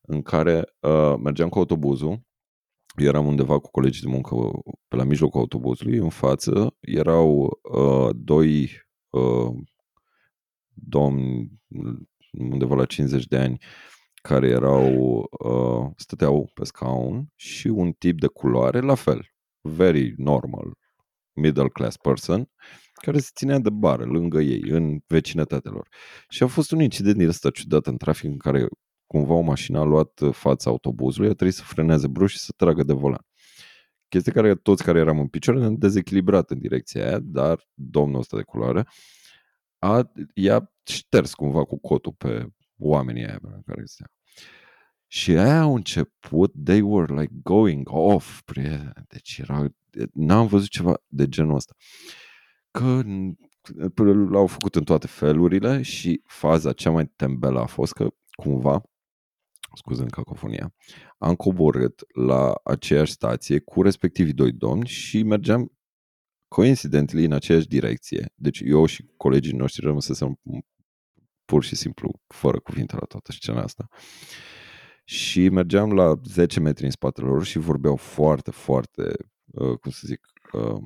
[0.00, 2.22] în care uh, mergeam cu autobuzul,
[2.96, 4.34] eram undeva cu colegii de muncă
[4.88, 8.70] pe la mijlocul autobuzului, în față erau uh, doi
[9.10, 9.56] uh,
[10.82, 11.50] domni
[12.30, 13.58] undeva la 50 de ani
[14.22, 19.26] care erau, uh, stăteau pe scaun și un tip de culoare la fel,
[19.60, 20.72] very normal,
[21.32, 22.50] middle class person,
[22.92, 25.88] care se ținea de bară lângă ei, în vecinătatea lor.
[26.28, 28.68] Și a fost un incident din ăsta ciudat în trafic în care
[29.06, 32.82] cumva o mașină a luat fața autobuzului, a trebuit să freneze brusc și să tragă
[32.82, 33.26] de volan.
[34.08, 38.36] Chestia care toți care eram în picioare ne-am dezechilibrat în direcția aia, dar domnul ăsta
[38.36, 38.86] de culoare
[39.80, 44.10] a, i-a șters cumva cu cotul pe oamenii aia pe care stea.
[45.06, 48.92] Și aia au început, they were like going off, prietene.
[49.08, 49.66] Deci era
[50.12, 51.74] n-am văzut ceva de genul ăsta.
[52.70, 53.02] Că
[54.30, 58.82] l-au făcut în toate felurile și faza cea mai tembelă a fost că cumva
[59.74, 60.74] scuze în cacofonia,
[61.18, 65.72] am coborât la aceeași stație cu respectivii doi domni și mergeam
[66.54, 68.32] coincidentally în aceeași direcție.
[68.34, 70.40] Deci eu și colegii noștri rămăsesem
[71.44, 73.88] pur și simplu fără cuvinte la toată scena asta.
[75.04, 79.02] Și mergeam la 10 metri în spatele lor și vorbeau foarte, foarte,
[79.44, 80.20] uh, cum să zic,
[80.52, 80.82] uh,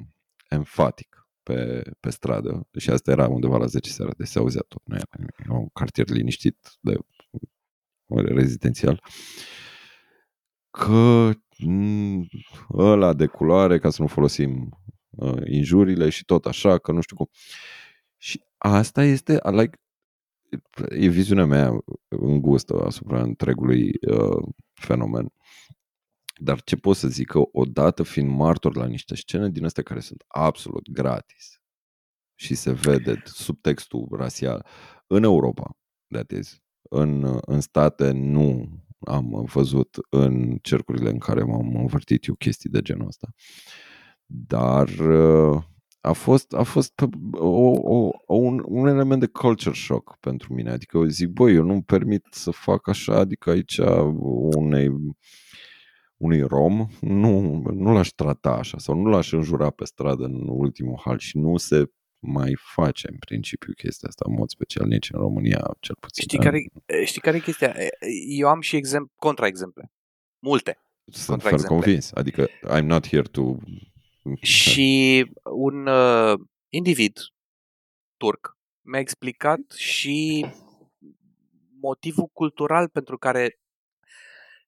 [0.48, 2.68] enfatic pe, pe stradă.
[2.78, 4.82] Și asta era undeva la 10 seara, deci se auzea tot.
[4.84, 6.96] Nu era, era un cartier liniștit de
[8.06, 9.02] rezidențial.
[10.70, 12.28] Că mm,
[12.72, 14.93] ăla de culoare, ca să nu folosim uh,
[15.46, 17.28] injurile și tot așa, că nu știu cum.
[18.16, 19.78] Și asta este, like,
[20.88, 25.32] e viziunea mea îngustă asupra întregului uh, fenomen.
[26.40, 27.26] Dar ce pot să zic?
[27.26, 31.62] Că odată fiind martor la niște scene din astea care sunt absolut gratis
[32.34, 34.66] și se vede subtextul rasial
[35.06, 35.76] în Europa,
[36.08, 38.68] that is, în, în state nu
[39.06, 43.28] am văzut în cercurile în care m-am învârtit eu chestii de genul ăsta.
[44.26, 45.62] Dar uh,
[46.00, 46.92] a fost, a fost
[47.32, 50.70] o, o, o, un, un element de culture shock pentru mine.
[50.70, 53.78] Adică eu zic, băi, eu nu-mi permit să fac așa, adică aici
[54.56, 54.88] unei,
[56.16, 61.00] unui rom nu, nu l-aș trata așa sau nu l-aș înjura pe stradă în ultimul
[61.04, 61.90] hal și nu se
[62.26, 66.22] mai face în principiu chestia asta în mod special nici în România, cel puțin.
[66.22, 66.58] Știi care,
[67.04, 67.74] știi care e chestia?
[68.28, 69.92] Eu am și exemplu, contraexemple.
[70.38, 70.78] Multe.
[71.04, 72.12] Sunt foarte convins.
[72.12, 73.56] Adică I'm not here to...
[74.40, 75.30] Și
[75.68, 77.18] un uh, individ
[78.16, 80.46] turc mi-a explicat și
[81.80, 83.58] motivul cultural pentru care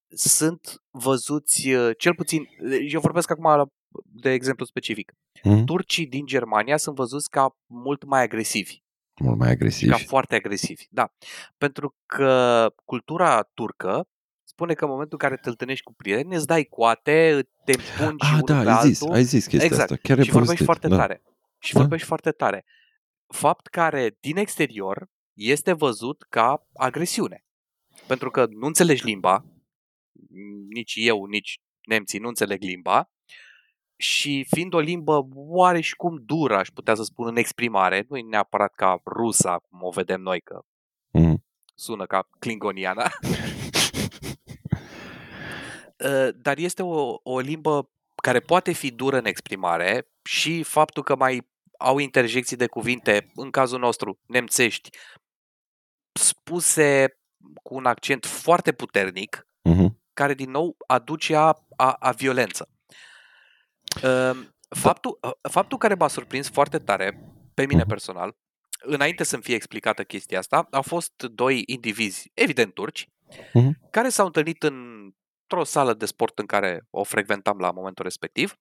[0.09, 2.49] sunt văzuți, uh, cel puțin,
[2.89, 3.71] eu vorbesc acum
[4.05, 5.13] de exemplu specific.
[5.13, 5.65] Mm-hmm.
[5.65, 8.83] Turcii din Germania sunt văzuți ca mult mai agresivi.
[9.21, 9.91] Mult mai agresivi.
[9.91, 11.13] Ca foarte agresivi, da.
[11.59, 14.09] Pentru că cultura turcă
[14.57, 18.25] spune că în momentul în care te întâlnești cu prieteni, îți dai coate, te împungi
[18.25, 18.89] ah, da, pe ai altul.
[18.89, 19.91] zis, ai zis chestia exact.
[19.91, 20.03] asta.
[20.03, 20.97] Chiar și vorbești foarte da.
[20.97, 21.23] tare.
[21.59, 21.81] Și da?
[21.81, 22.65] vorbești foarte tare.
[23.27, 27.45] Fapt care, din exterior, este văzut ca agresiune.
[28.07, 29.45] Pentru că nu înțelegi limba,
[30.69, 33.11] nici eu, nici nemții nu înțeleg limba,
[33.97, 38.73] și fiind o limbă oareșcum dură, aș putea să spun, în exprimare, nu e neapărat
[38.75, 40.61] ca rusa, cum o vedem noi, că
[41.11, 41.45] mm.
[41.75, 43.09] sună ca klingoniana, ă,
[46.37, 51.49] dar este o, o limbă care poate fi dură în exprimare și faptul că mai
[51.79, 54.91] au interjecții de cuvinte, în cazul nostru, nemțești,
[56.13, 57.19] spuse
[57.63, 59.87] cu un accent foarte puternic, mm-hmm.
[60.13, 62.69] care din nou aduce a, a, a violență.
[64.03, 65.49] Ehm, faptul, da.
[65.49, 67.89] faptul care m-a surprins foarte tare, pe mine mhm.
[67.89, 68.37] personal,
[68.81, 73.91] înainte să-mi fie explicată chestia asta, au fost doi indivizi, evident turci, uh-huh.
[73.91, 74.63] care s-au întâlnit
[75.49, 78.55] într-o sală de sport în care o frecventam la momentul respectiv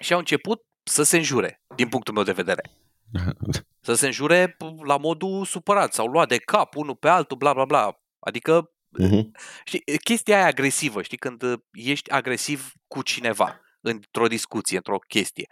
[0.00, 2.70] și au început să se înjure, din punctul meu de vedere.
[3.80, 7.64] Să se înjure la modul supărat, sau lua de cap unul pe altul, bla bla
[7.64, 8.00] bla.
[8.18, 9.22] Adică, uh-huh.
[9.64, 15.46] știi, chestia aia agresivă, știi, când ești agresiv cu cineva într-o discuție, într-o chestie.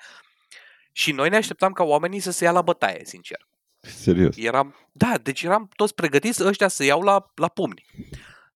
[0.93, 3.47] Și noi ne așteptam ca oamenii să se ia la bătaie, sincer.
[3.81, 4.37] Serios?
[4.37, 7.85] Eram, da, deci eram toți pregătiți ăștia să iau la, la pumni.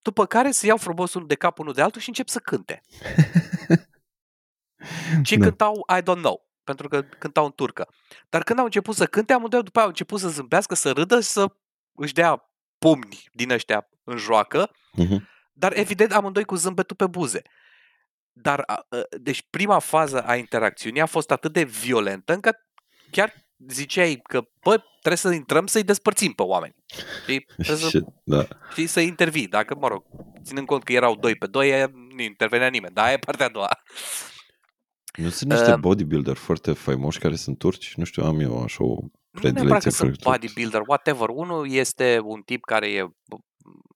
[0.02, 2.82] După care se iau frumos unul de cap unul de altul și încep să cânte.
[5.22, 5.44] Ce da.
[5.44, 7.88] cântau, I don't know, pentru că cântau în turcă.
[8.28, 11.20] Dar când au început să cânte, amândoi după aia au început să zâmbească, să râdă
[11.20, 11.54] și să
[11.92, 15.18] își dea pumni din ăștia în joacă, uh-huh.
[15.52, 17.42] dar evident amândoi cu zâmbetul pe buze.
[18.32, 18.64] Dar,
[19.20, 22.56] deci prima fază a interacțiunii a fost atât de violentă încât
[23.10, 23.34] chiar
[23.68, 26.75] ziceai că, bă, trebuie să intrăm să-i despărțim pe oameni.
[27.23, 27.46] Știi?
[27.59, 28.46] să, da.
[28.70, 29.49] știi, să intervii.
[29.49, 30.05] Dacă, mă rog,
[30.42, 32.94] ținând cont că erau doi pe doi, nu intervenea nimeni.
[32.94, 33.68] Dar aia e partea a doua.
[35.16, 37.94] Nu sunt niște uh, bodybuilder foarte faimoși care sunt turci?
[37.94, 38.96] Nu știu, am eu așa o
[39.31, 39.74] predilecție.
[39.74, 41.28] Nu că sunt bodybuilder, whatever.
[41.28, 43.09] Unul este un tip care e,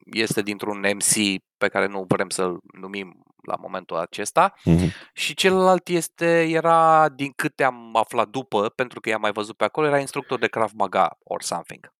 [0.04, 4.90] este dintr-un MC pe care nu vrem să-l numim la momentul acesta mm-hmm.
[5.12, 9.64] și celălalt este, era, din câte am aflat după, pentru că i-am mai văzut pe
[9.64, 11.92] acolo, era instructor de Krav Maga or something.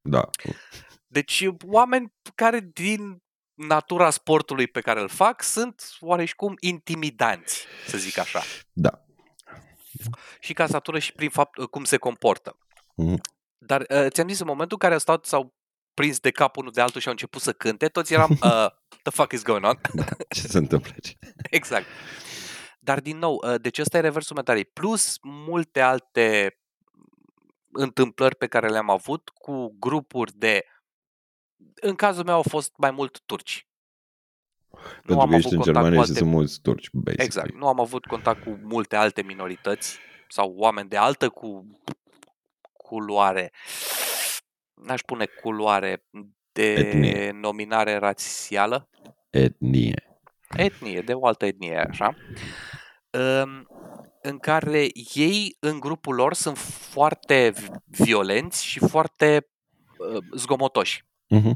[0.00, 0.30] Da.
[1.06, 3.22] Deci oameni care din
[3.54, 8.40] natura sportului pe care îl fac sunt oareșcum intimidanți, să zic așa.
[8.72, 9.04] Da.
[10.40, 12.58] Și ca satură și prin fapt cum se comportă.
[13.02, 13.20] Mm-hmm.
[13.58, 15.54] Dar uh, ți-am zis, în momentul în care au stat, s-au
[15.96, 18.66] prins de cap unul de altul și au început să cânte, toți eram, uh,
[19.02, 19.78] the fuck is going on?
[19.94, 21.16] Da, ce se întâmplă aici?
[21.58, 21.86] exact.
[22.78, 24.64] dar din nou, uh, deci ăsta e reversul medaliei.
[24.64, 26.58] Plus multe alte
[27.72, 30.64] întâmplări pe care le-am avut cu grupuri de...
[31.74, 33.68] În cazul meu au fost mai mult turci.
[35.06, 37.24] Pentru că ești în Germania și sunt mulți turci, basically.
[37.24, 37.54] Exact.
[37.54, 41.80] Nu am avut contact cu multe alte minorități sau oameni de altă cu
[42.72, 43.52] culoare.
[44.82, 46.04] N-aș pune culoare
[46.52, 47.30] de etnie.
[47.30, 48.88] nominare rațială.
[49.30, 50.20] Etnie.
[50.56, 52.16] Etnie, de o altă etnie, așa.
[54.22, 57.52] În care ei, în grupul lor, sunt foarte
[57.84, 59.48] violenți și foarte
[59.98, 61.04] uh, zgomotoși.
[61.34, 61.52] Uh-huh.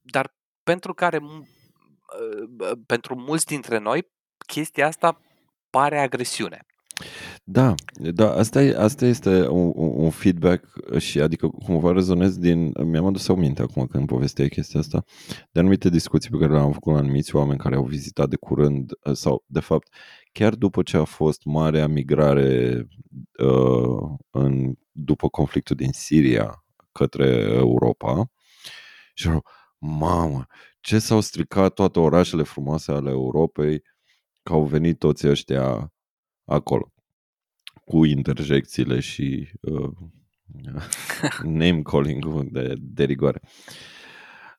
[0.00, 1.18] Dar pentru care
[2.86, 4.12] pentru mulți dintre noi,
[4.46, 5.20] chestia asta
[5.70, 6.66] pare agresiune.
[7.44, 10.64] Da, da, asta, e, asta este un, un feedback
[10.98, 15.04] și adică cumva rezonez din, mi-am adus o minte acum când povesteai chestia asta,
[15.50, 18.92] de anumite discuții pe care le-am făcut cu anumiți oameni care au vizitat de curând
[19.12, 19.88] sau de fapt
[20.32, 22.86] chiar după ce a fost marea migrare
[23.38, 28.30] uh, în, după conflictul din Siria către Europa
[29.14, 29.42] și au
[29.78, 30.46] mamă,
[30.80, 33.82] ce s-au stricat toate orașele frumoase ale Europei
[34.42, 35.92] că au venit toți ăștia
[36.46, 36.92] acolo
[37.84, 39.90] cu interjecțiile și uh,
[41.42, 43.40] name calling de, de rigoare.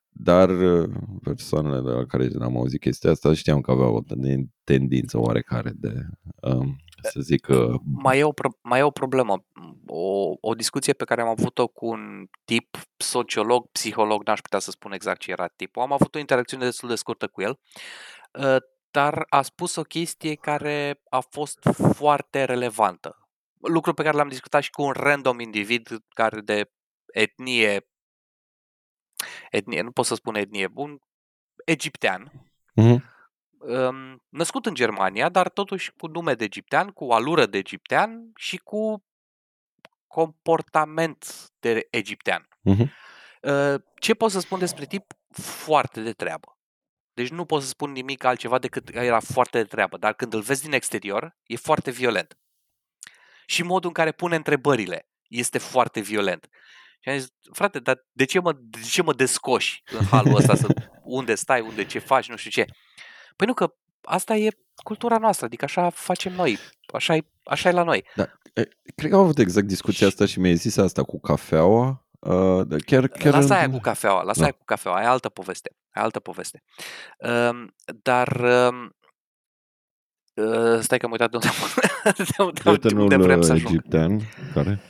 [0.08, 0.90] Dar uh,
[1.22, 4.02] persoanele de la care am auzit chestia asta știam că aveau o
[4.64, 6.06] tendință oarecare de
[6.42, 7.74] um, să zic că...
[7.84, 9.44] Mai e o, pro- mai e o problemă.
[9.86, 14.70] O, o discuție pe care am avut-o cu un tip sociolog, psiholog, n-aș putea să
[14.70, 15.82] spun exact ce era tipul.
[15.82, 17.58] Am avut o interacțiune destul de scurtă cu el,
[18.40, 18.56] uh,
[18.90, 21.58] dar a spus o chestie care a fost
[21.94, 23.28] foarte relevantă.
[23.60, 26.72] Lucru pe care l-am discutat și cu un random individ care de
[27.12, 27.88] etnie,
[29.50, 30.98] etnie, nu pot să spun etnie, un
[31.64, 32.32] egiptean,
[32.80, 33.16] mm-hmm
[34.28, 39.04] născut în Germania, dar totuși cu nume de egiptean, cu alură de egiptean și cu
[40.06, 42.48] comportament de egiptean.
[42.70, 42.88] Uh-huh.
[43.94, 45.12] Ce pot să spun despre tip?
[45.30, 46.57] Foarte de treabă.
[47.18, 50.34] Deci nu pot să spun nimic altceva decât că era foarte de treabă, dar când
[50.34, 52.38] îl vezi din exterior, e foarte violent.
[53.46, 56.48] Și modul în care pune întrebările este foarte violent.
[57.00, 60.54] Și am zis, frate, dar de ce mă, de ce mă descoși în halul ăsta?
[60.54, 60.66] Să,
[61.18, 62.64] unde stai, unde ce faci, nu știu ce.
[63.36, 64.48] Păi nu, că asta e
[64.82, 66.58] cultura noastră, adică așa facem noi,
[66.92, 68.04] așa e, așa e la noi.
[68.14, 68.26] Da.
[68.94, 72.08] Cred că am avut exact discuția asta și mi-ai zis asta cu cafeaua.
[72.18, 74.44] Uh, chiar, chiar lasă aia cu cafeaua, lasă da.
[74.44, 76.62] aia cu cafeaua, e altă poveste, e altă poveste.
[77.18, 77.64] Uh,
[78.02, 78.90] dar uh,
[80.34, 83.68] uh, stai că am uitat de unde, de, de, de unde vrem să ajung.
[83.70, 84.20] egiptean,
[84.52, 84.80] care?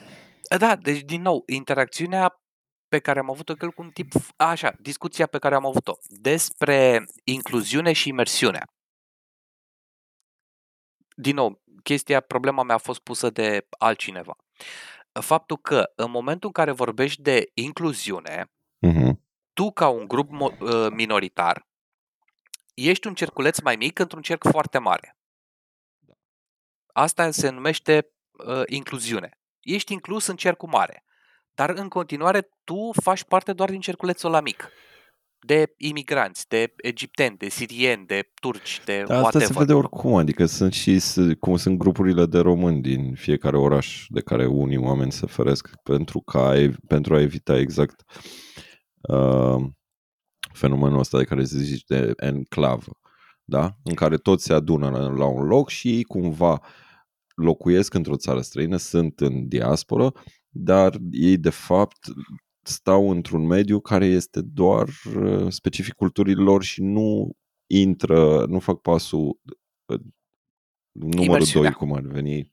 [0.58, 2.42] Da, deci din nou, interacțiunea
[2.88, 7.92] pe care am avut-o cu un tip, așa, discuția pe care am avut-o despre incluziune
[7.92, 8.62] și imersiune.
[11.16, 14.36] Din nou, chestia, problema mea a fost pusă de altcineva.
[15.20, 18.44] Faptul că în momentul în care vorbești de incluziune,
[18.86, 19.12] uh-huh.
[19.58, 20.30] Tu ca un grup
[20.60, 21.68] ă, minoritar,
[22.74, 25.16] ești un cerculeț mai mic într-un cerc foarte mare.
[26.92, 28.08] Asta se numește
[28.46, 29.38] uh, incluziune.
[29.60, 31.04] Ești inclus în cercul mare.
[31.54, 34.68] Dar în continuare tu faci parte doar din cerculețul la mic.
[35.38, 40.46] De imigranți, de egipteni, de sirieni, de turci, de da, Asta se vede oricum, adică
[40.46, 41.00] sunt și
[41.40, 46.20] cum sunt grupurile de români din fiecare oraș de care unii oameni se feresc pentru,
[46.20, 46.52] ca,
[46.86, 48.36] pentru a evita exact uh,
[50.52, 52.92] fenomenul ăsta de care se zice de enclavă,
[53.44, 53.76] da?
[53.82, 56.62] în care toți se adună la un loc și ei cumva
[57.34, 60.12] locuiesc într-o țară străină, sunt în diasporă
[60.60, 61.98] dar ei de fapt
[62.62, 67.32] stau într-un mediu care este doar uh, specific culturii lor și nu
[67.66, 69.40] intră, nu fac pasul
[69.92, 70.00] uh,
[70.92, 72.52] numărul 2, cum ar veni,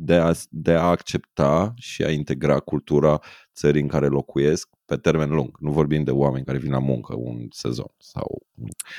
[0.00, 3.20] de a, de a accepta și a integra cultura
[3.54, 5.56] țării în care locuiesc pe termen lung.
[5.58, 7.94] Nu vorbim de oameni care vin la muncă un sezon.
[7.98, 8.46] sau.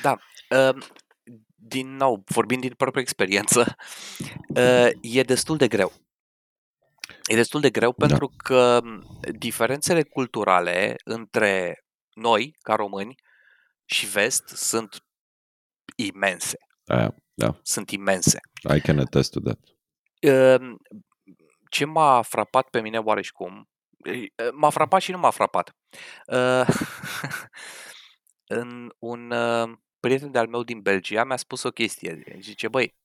[0.01, 0.17] Da.
[0.49, 0.83] Uh,
[1.55, 3.75] din nou, vorbind din propria experiență,
[4.55, 5.91] uh, e destul de greu.
[7.27, 8.05] E destul de greu da.
[8.05, 8.81] pentru că
[9.37, 11.83] diferențele culturale între
[12.13, 13.15] noi, ca români,
[13.85, 15.03] și vest sunt
[15.95, 16.57] imense.
[16.85, 17.59] Aia, da.
[17.63, 18.39] Sunt imense.
[18.75, 19.59] I can attest to that.
[21.69, 23.69] Ce m-a frapat pe mine oareșcum,
[24.53, 25.75] m-a frapat și nu m-a frapat.
[28.47, 29.33] În un
[29.99, 32.23] prieten de-al meu din Belgia mi-a spus o chestie.
[32.39, 32.95] Zice, băi,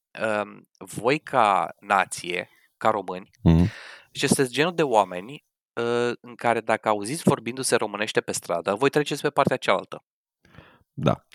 [0.77, 3.69] voi ca nație, ca români, mm-hmm
[4.15, 8.89] deci este genul de oameni uh, în care dacă auziți vorbindu-se românește pe stradă, voi
[8.89, 10.03] treceți pe partea cealaltă.
[10.93, 11.25] Da.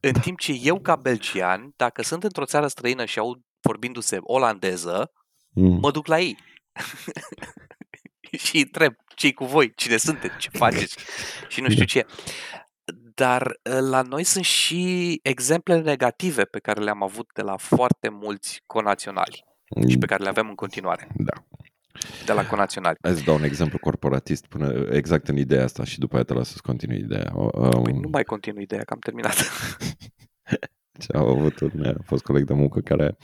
[0.00, 5.12] În timp ce eu, ca belgian, dacă sunt într-o țară străină și aud vorbindu-se olandeză,
[5.52, 5.78] Mm.
[5.80, 6.38] mă duc la ei.
[8.44, 10.96] și îi întreb ce cu voi, cine sunteți, ce faceți
[11.48, 12.06] și nu știu ce.
[13.14, 18.08] Dar uh, la noi sunt și exemple negative pe care le-am avut de la foarte
[18.08, 19.44] mulți conaționali
[19.88, 21.32] și pe care le avem în continuare Da.
[22.26, 22.96] de la conaționali.
[23.02, 26.32] Hai să dau un exemplu corporatist până exact în ideea asta și după aia te
[26.32, 27.32] las să-ți continui ideea.
[27.34, 29.34] Um, Păi nu mai continui ideea, că am terminat.
[30.98, 33.16] ce au avut un a fost coleg de muncă care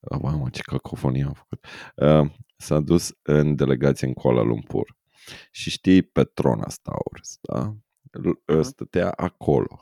[0.00, 1.66] oh, mamă, ce cacofonie am făcut.
[1.94, 4.96] Uh, s-a dus în delegație în Kuala Lumpur
[5.50, 7.76] și știi Petronas Towers, da?
[8.10, 8.62] L- Mhm.
[8.62, 9.80] Stătea acolo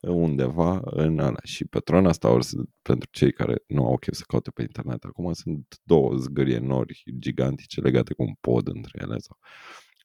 [0.00, 2.52] undeva în ala și Petronas Towers
[2.82, 7.04] pentru cei care nu au chef să caute pe internet acum sunt două zgârie nori
[7.18, 9.38] gigantice legate cu un pod între ele sau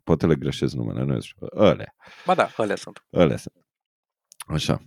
[0.03, 1.95] poate le greșesc numele, nu știu, ălea
[2.25, 3.05] Ba da, alea sunt.
[3.13, 3.55] Ălea sunt.
[4.47, 4.81] Așa.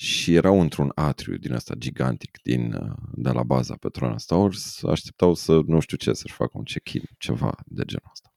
[0.00, 5.34] Și erau într-un atriu din ăsta gigantic din, uh, de la baza Petronas Towers, așteptau
[5.34, 8.34] să, nu știu ce, să-și facă un check-in, ceva de genul ăsta.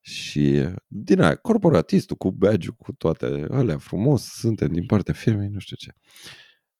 [0.00, 5.48] Și uh, din aia, corporatistul cu badge cu toate alea frumos, suntem din partea firmei,
[5.48, 5.94] nu știu ce.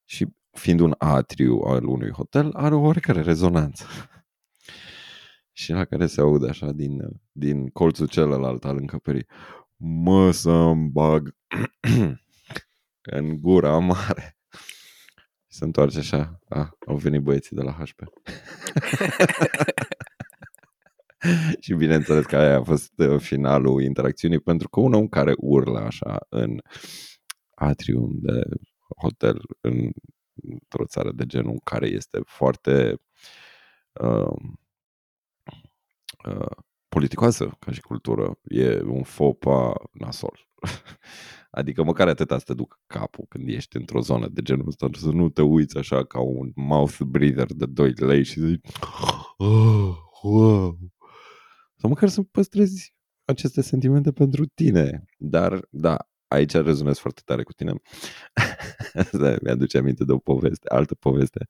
[0.04, 3.86] Și fiind un atriu al unui hotel, are o oarecare rezonanță.
[5.52, 9.26] Și la care se aude așa din, uh, din colțul celălalt al încăperii
[9.76, 11.36] mă să-mi bag
[13.10, 14.36] în gura mare.
[15.46, 16.38] Se întoarce așa.
[16.48, 18.00] A, au venit băieții de la HP.
[21.60, 25.78] și bineînțeles că aia a fost uh, finalul interacțiunii, pentru că un om care urlă
[25.78, 26.60] așa în
[27.54, 28.42] atrium de
[28.96, 29.90] hotel în,
[30.34, 33.00] într-o țară de genul care este foarte
[33.92, 34.36] uh,
[36.28, 36.56] uh,
[36.88, 40.48] politicoasă ca și cultură, e un fopa nasol.
[41.50, 45.08] Adică măcar atâta să te duc capul când ești într-o zonă de genul ăsta, să
[45.08, 48.66] nu te uiți așa ca un mouth breather de 2 lei și zici
[49.36, 50.78] oh, wow.
[51.76, 52.94] Sau măcar să păstrezi
[53.24, 55.04] aceste sentimente pentru tine.
[55.16, 55.96] Dar, da,
[56.26, 57.72] aici rezonez foarte tare cu tine.
[59.02, 61.46] Asta mi-aduce aminte de o poveste, altă poveste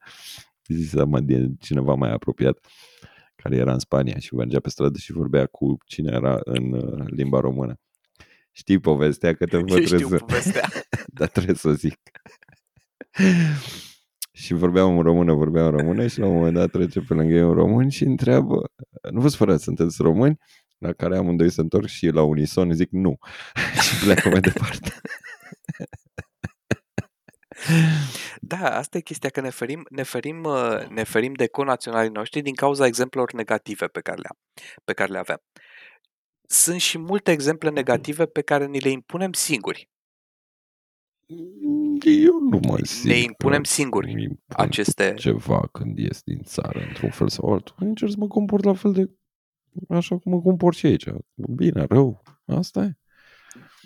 [0.75, 2.59] zisă mă, de cineva mai apropiat
[3.37, 7.07] care era în Spania și mergea pe stradă și vorbea cu cine era în uh,
[7.07, 7.75] limba română.
[8.59, 10.25] Știi povestea că te văd Știu trebuie să...
[10.25, 10.69] povestea.
[11.19, 12.01] Dar trebuie să o zic.
[14.43, 17.35] și vorbeam în română, vorbeam în română și la un moment dat trece pe lângă
[17.35, 18.71] ei un român și întreabă,
[19.11, 20.39] nu vă spărați, sunteți români?
[20.79, 23.19] La care amândoi se întorc și la unison zic nu.
[23.81, 24.93] și pleacă mai departe.
[28.41, 32.41] Da, asta e chestia, că ne ferim, ne ferim, uh, ne ferim de conaționalii noștri
[32.41, 34.39] din cauza exemplelor negative pe care le, am,
[34.85, 35.41] pe care le avem.
[36.51, 39.91] Sunt și multe exemple negative pe care ni le impunem singuri.
[42.05, 45.15] Eu nu mă simt Ne impunem că singuri îmi impun Aceste...
[45.15, 47.75] ceva când ies din țară, într-un fel sau altul.
[47.79, 49.11] Încerc să mă comport la fel de
[49.89, 51.07] așa cum mă comport și aici.
[51.35, 52.23] Bine, rău.
[52.47, 52.97] Asta e.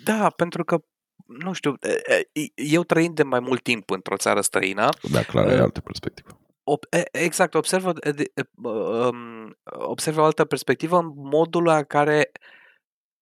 [0.03, 0.83] Da, pentru că,
[1.25, 5.47] nu știu, e- e- eu trăind de mai mult timp într-o țară străină, Da, clar,
[5.47, 6.39] e Uh, altă perspectivă.
[6.63, 11.83] Ob- e- exact, observă, e, de- e, um, observă o altă perspectivă în modul în
[11.83, 12.31] care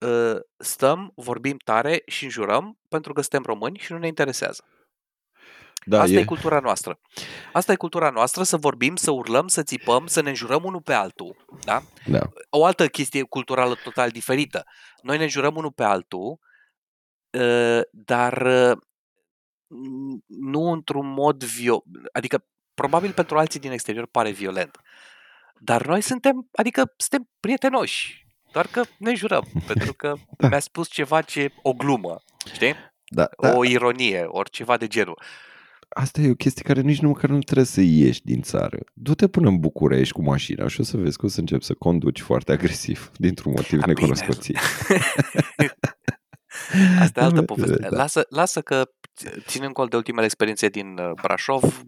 [0.06, 4.64] uh, stăm, vorbim tare și înjurăm pentru că suntem români și nu ne interesează.
[5.86, 6.20] Da, Asta e...
[6.20, 7.00] e, cultura noastră.
[7.54, 10.94] Asta e cultura noastră, să vorbim, să urlăm, să țipăm, să ne înjurăm unul pe
[10.94, 11.46] altul.
[11.64, 11.82] Da?
[12.06, 12.30] da.
[12.50, 14.66] O altă chestie culturală total diferită.
[15.02, 16.40] Noi ne înjurăm unul pe altul,
[17.38, 18.78] uh, dar uh,
[20.28, 21.86] nu într-un mod violent.
[22.12, 22.46] Adică,
[22.82, 24.78] probabil pentru alții din exterior pare violent.
[25.60, 28.26] Dar noi suntem, adică suntem prietenoși.
[28.52, 30.48] Doar că ne jurăm, pentru că Da.
[30.48, 32.22] mi-a spus ceva ce o glumă,
[32.54, 32.76] știi?
[33.06, 35.22] Da, da, O ironie, ori ceva de genul.
[35.90, 38.78] asta e o chestie care nici nu măcar nu trebuie să ieși din țară.
[38.94, 41.74] Du-te până în București cu mașina și o să vezi că o să începi să
[41.74, 43.94] conduci foarte agresiv, dintr-un motiv A, bine.
[43.94, 44.60] necunoscut ție.
[47.00, 47.76] Asta e altă Da, poveste.
[47.78, 47.88] da.
[47.90, 48.84] Lasă, lasă că,
[49.48, 51.82] ținând cont de ultimele experiențe din uh, Brașov,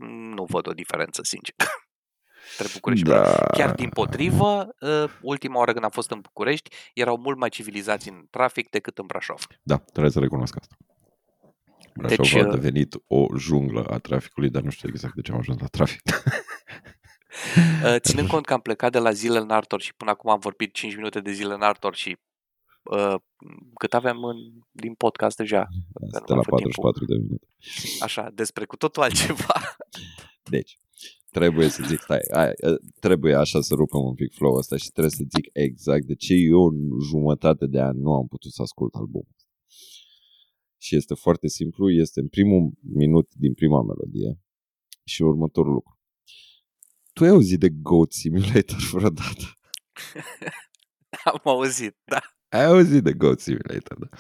[0.43, 1.55] nu văd o diferență, sincer.
[2.57, 3.35] Între București și Brașov.
[3.35, 3.45] Da.
[3.45, 8.09] Chiar din potrivă, uh, ultima oară când am fost în București, erau mult mai civilizați
[8.09, 9.47] în trafic decât în Brașov.
[9.61, 10.75] Da, trebuie să recunosc asta.
[11.93, 15.31] Brașov Deci, a uh, devenit o junglă a traficului, dar nu știu exact de ce
[15.31, 16.01] am ajuns la trafic.
[17.83, 20.39] Uh, Ținând cont că am plecat de la zile în Artor și până acum am
[20.39, 22.17] vorbit 5 minute de zile în Artor și
[22.83, 23.15] uh,
[23.73, 24.37] cât avem în,
[24.71, 25.67] din podcast deja,
[26.03, 26.83] Asta la mai văd timpul.
[26.83, 27.47] 44 de minute.
[28.07, 29.53] așa, despre cu totul altceva.
[30.43, 30.79] Deci,
[31.29, 34.91] trebuie să zic, stai, ai, ă, trebuie așa să rupem un pic flow ăsta și
[34.91, 38.61] trebuie să zic exact de ce eu în jumătate de an nu am putut să
[38.61, 39.35] ascult albumul.
[40.77, 44.39] Și este foarte simplu, este în primul minut din prima melodie
[45.03, 45.97] și următorul lucru.
[47.13, 49.43] Tu ai auzit de Goat Simulator vreodată?
[51.31, 52.21] Am auzit, da.
[52.53, 54.17] Ai auzit de Goat Simulator, da?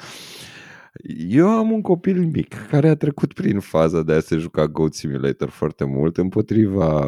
[1.27, 4.93] Eu am un copil mic care a trecut prin faza de a se juca Goat
[4.93, 7.07] Simulator foarte mult împotriva,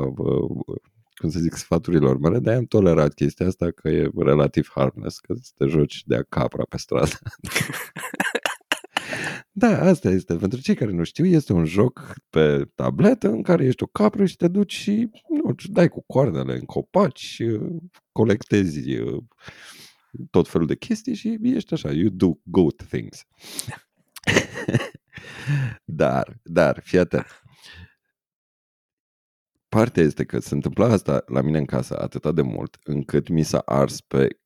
[1.16, 5.34] cum să zic, sfaturilor mele, dar am tolerat chestia asta că e relativ harmless, că
[5.58, 7.16] te joci de a capra pe stradă.
[9.58, 10.36] Da, asta este.
[10.36, 14.26] Pentru cei care nu știu, este un joc pe tabletă în care ești o capră
[14.26, 17.42] și te duci și nu, dai cu coarnele în copaci,
[18.12, 18.82] colectezi
[20.30, 23.26] tot felul de chestii și ești așa, you do good things.
[25.86, 27.44] dar, dar, fii atent.
[29.70, 33.44] Partea este că se întâmpla asta la mine în casă atât de mult, încât mi
[33.44, 34.40] s-a ars pe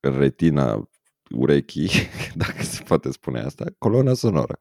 [0.00, 0.88] retina
[1.30, 1.90] urechii,
[2.34, 4.58] dacă se poate spune asta, coloana sonoră.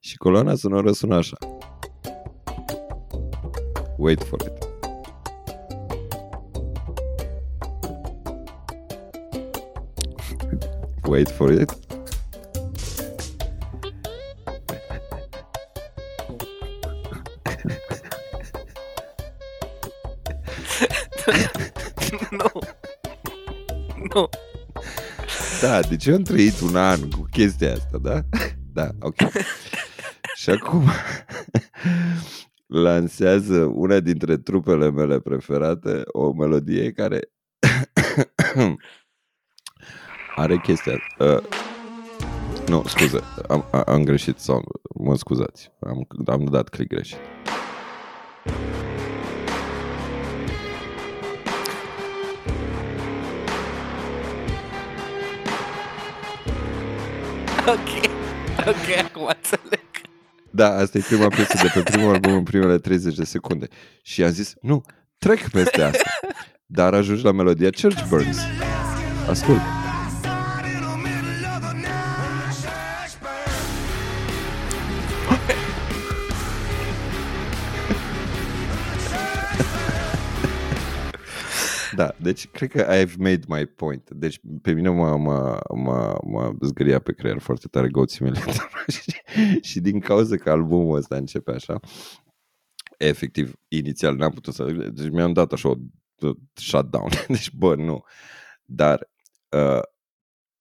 [0.00, 1.36] Și coloana sonoră sună așa.
[3.96, 4.69] Wait for it.
[11.10, 11.68] Wait for it.
[22.30, 22.50] nu.
[24.14, 24.28] Nu.
[25.60, 28.20] Da, deci eu am trăit un an cu chestia asta, da?
[28.72, 29.16] Da, ok.
[30.40, 30.84] Și acum
[32.66, 37.20] lansează una dintre trupele mele preferate o melodie care
[40.40, 41.38] are chestia uh,
[42.66, 44.64] nu, scuze, am, am greșit sau
[44.94, 47.18] mă scuzați, am, am dat click greșit.
[57.66, 58.10] Ok,
[58.58, 59.88] ok, acum înțeleg.
[60.50, 63.68] Da, asta e prima piesă de pe primul album în primele 30 de secunde.
[64.02, 64.82] Și am zis, nu,
[65.18, 66.10] trec peste asta.
[66.66, 68.38] Dar ajungi la melodia Church Burns.
[69.28, 69.79] Ascult.
[82.00, 84.10] Da, deci cred că I've made my point.
[84.10, 89.18] Deci pe mine m-a, m-a, m-a, m-a zgâria pe creier foarte tare Goat Simulator și,
[89.60, 91.80] și din cauza că albumul ăsta începe așa,
[92.98, 94.64] efectiv, inițial n-am putut să...
[94.92, 95.74] Deci mi-am dat așa o
[96.54, 97.08] shutdown.
[97.28, 98.04] Deci, bă, nu.
[98.64, 99.10] Dar
[99.56, 99.82] uh,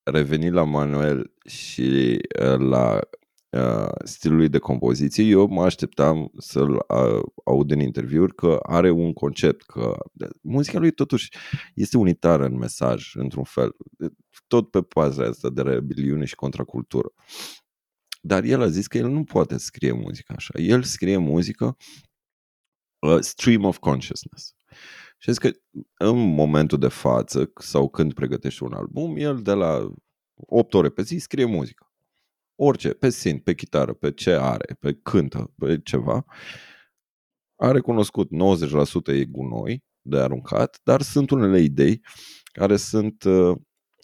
[0.04, 3.02] revenind la Manuel și uh, la uh,
[4.04, 9.62] stilului de compoziție, eu mă așteptam să-l uh, aud în interviuri că are un concept,
[9.62, 9.98] că
[10.42, 11.30] muzica lui totuși
[11.74, 13.76] este unitară în mesaj, într-un fel,
[14.48, 17.14] tot pe paza asta de rebeliune și contracultură.
[18.22, 20.60] Dar el a zis că el nu poate scrie muzică așa.
[20.60, 21.78] El scrie muzică
[23.00, 24.54] uh, stream of consciousness.
[25.18, 25.52] Și că
[25.98, 29.94] în momentul de față, sau când pregătește un album, el de la
[30.36, 31.89] 8 ore pe zi scrie muzică
[32.62, 36.26] orice, pe synth, pe chitară, pe ce are, pe cântă, pe ceva,
[37.56, 42.02] a recunoscut 90% e gunoi de aruncat, dar sunt unele idei
[42.44, 43.58] care sunt uh,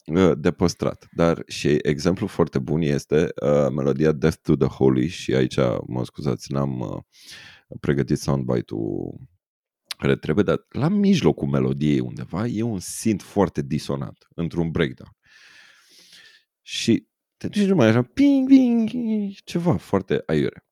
[0.05, 1.07] uh, de păstrat.
[1.11, 6.05] Dar și exemplu foarte bun este uh, melodia Death to the Holy și aici, mă
[6.05, 6.99] scuzați, n-am uh,
[7.79, 9.19] pregătit soundbite-ul
[9.97, 15.15] care trebuie, dar la mijlocul melodiei undeva e un synth foarte disonant, într-un breakdown.
[16.61, 17.07] Și
[17.47, 18.89] te duci numai așa, ping, ping,
[19.43, 20.65] ceva foarte aiure.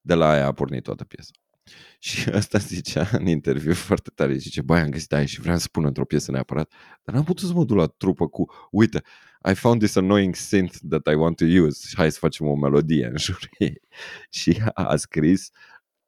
[0.00, 1.30] De la aia a pornit toată piesa.
[1.98, 5.62] Și ăsta zicea în interviu foarte tare, zice, băi, am găsit aia și vreau să
[5.62, 6.72] spun într-o piesă neapărat,
[7.04, 9.02] dar n-am putut să mă duc la trupă cu, uite,
[9.50, 13.06] I found this annoying synth that I want to use, hai să facem o melodie
[13.06, 13.38] în jur
[14.38, 15.50] Și a scris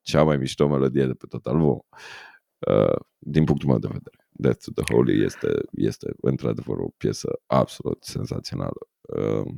[0.02, 1.84] cea mai mișto melodie de pe tot albumul.
[2.58, 4.28] Uh, din punctul meu de vedere.
[4.30, 8.88] Death to the Holy este, este într-adevăr o piesă absolut senzațională.
[9.00, 9.54] Uh,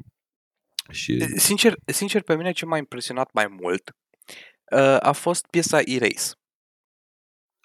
[0.92, 1.38] și...
[1.38, 3.96] Sincer, sincer, pe mine ce m-a impresionat mai mult
[4.72, 6.32] uh, a fost piesa Erase.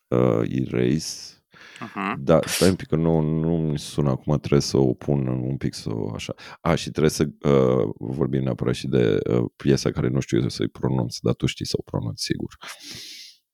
[0.08, 1.32] Uh, Erase?
[1.78, 2.14] Uh-huh.
[2.18, 5.58] Da, stai un pic că nu, nu mi sună acum, trebuie să o pun un
[5.58, 6.34] pic să o așa.
[6.62, 10.68] A, și trebuie să uh, vorbim neapărat și de uh, piesa care nu știu să-i
[10.68, 12.58] pronunț, dar tu știi să o pronunți, sigur.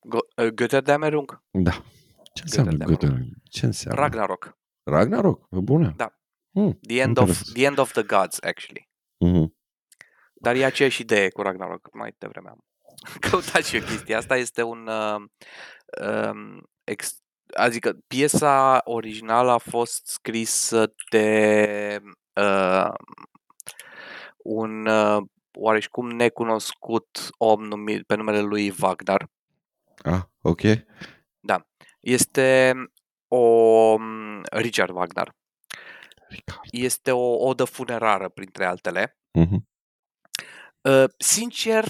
[0.07, 1.43] Go- uh, Götterdämmerung?
[1.51, 1.83] Da.
[2.33, 3.41] Ce înseamnă Götterdämmerung?
[3.43, 4.01] Ce înseamnă?
[4.01, 4.57] Ragnarok.
[4.83, 5.47] Ragnarok?
[5.49, 5.93] Bună.
[5.95, 6.17] Da.
[6.51, 8.89] Hmm, the, end of, the end of the gods, actually.
[9.25, 9.62] Mm-hmm.
[10.43, 12.65] Dar e aceeași idee cu Ragnarok, mai devreme am
[13.29, 14.37] căutat și eu chestia asta.
[14.37, 14.87] Este un...
[14.87, 15.21] Uh,
[16.07, 17.21] um, ex,
[17.53, 21.99] adică piesa originală a fost scrisă de
[22.33, 22.93] uh,
[24.37, 25.23] un uh,
[25.53, 29.27] oareșcum necunoscut om numit pe numele lui Wagner.
[30.03, 30.61] Ah, ok.
[31.99, 32.73] Este
[33.27, 33.97] o
[34.51, 35.35] Richard Wagner.
[36.29, 36.67] Ricard.
[36.71, 39.17] Este o odă funerară, printre altele.
[39.31, 39.71] Mhm.
[40.83, 41.85] Uh, Sincer,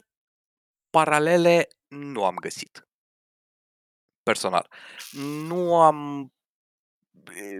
[0.89, 2.87] paralele nu am găsit.
[4.23, 4.67] Personal.
[5.47, 6.27] Nu am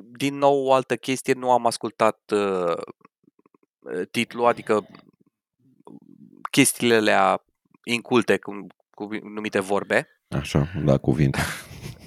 [0.02, 2.82] din nou o altă chestie, nu am ascultat uh,
[4.12, 4.88] titlul, adică
[6.52, 7.44] chestiile alea
[7.84, 11.40] inculte, cum, cu numite vorbe, Așa, la cuvinte.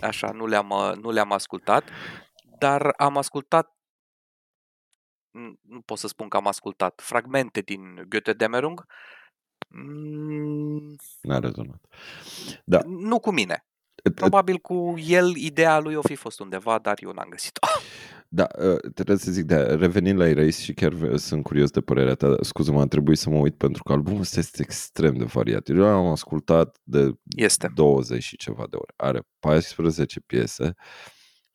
[0.00, 1.88] așa, nu le-am, uh, nu le-am ascultat,
[2.58, 3.75] dar am ascultat, n-
[5.68, 8.84] nu pot să spun că am ascultat, fragmente din Goethe-Demerung,
[9.68, 11.80] Mm, N-a rezonat.
[12.64, 12.80] Da.
[12.87, 13.66] nu cu mine.
[14.14, 17.66] Probabil cu el, ideea lui o fi fost undeva, dar eu n-am găsit-o.
[18.28, 21.80] Da, uh, trebuie să zic, de revenind la Erase și chiar v- sunt curios de
[21.80, 25.16] părerea ta, dar scuze-mă, am trebuit să mă uit pentru că albumul ăsta este extrem
[25.16, 25.68] de variat.
[25.68, 27.70] Eu l-am ascultat de Este.
[27.74, 28.93] 20 și ceva de ore.
[28.97, 30.74] Are 14 piese,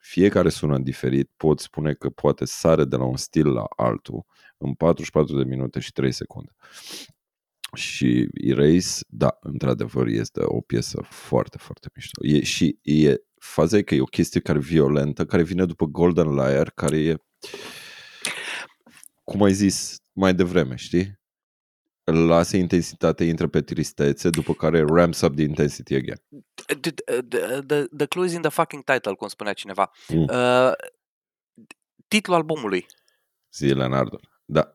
[0.01, 4.25] fiecare sună diferit, pot spune că poate sare de la un stil la altul
[4.57, 6.51] în 44 de minute și 3 secunde.
[7.73, 12.25] Și Erase, da, într-adevăr, este o piesă foarte, foarte mișto.
[12.25, 15.85] E, și e, faza e că e o chestie care e violentă, care vine după
[15.85, 17.15] Golden Liar, care e,
[19.23, 21.20] cum ai zis mai devreme, știi?
[22.03, 26.21] Lasă intensitate, intră pe tristețe, după care ramps up the intensity again.
[26.81, 26.91] The,
[27.21, 29.91] the, the, the clue is in the fucking title, cum spunea cineva.
[30.07, 30.21] Mm.
[30.21, 30.71] Uh,
[32.07, 32.85] titlul albumului.
[33.53, 34.19] Zi, Leonardo.
[34.45, 34.73] Da,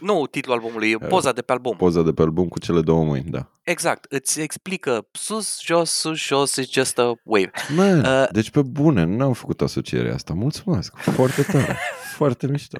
[0.00, 1.76] Nu titlul albumului, poza de pe album.
[1.76, 3.50] poza de pe album cu cele două mâini, da.
[3.62, 7.50] Exact, îți explică sus, jos, sus, jos, it's just a wave.
[7.74, 10.34] Man, Uh, deci pe bune, n-am făcut asocierea asta.
[10.34, 11.78] Mulțumesc, foarte tare,
[12.16, 12.78] foarte mișto.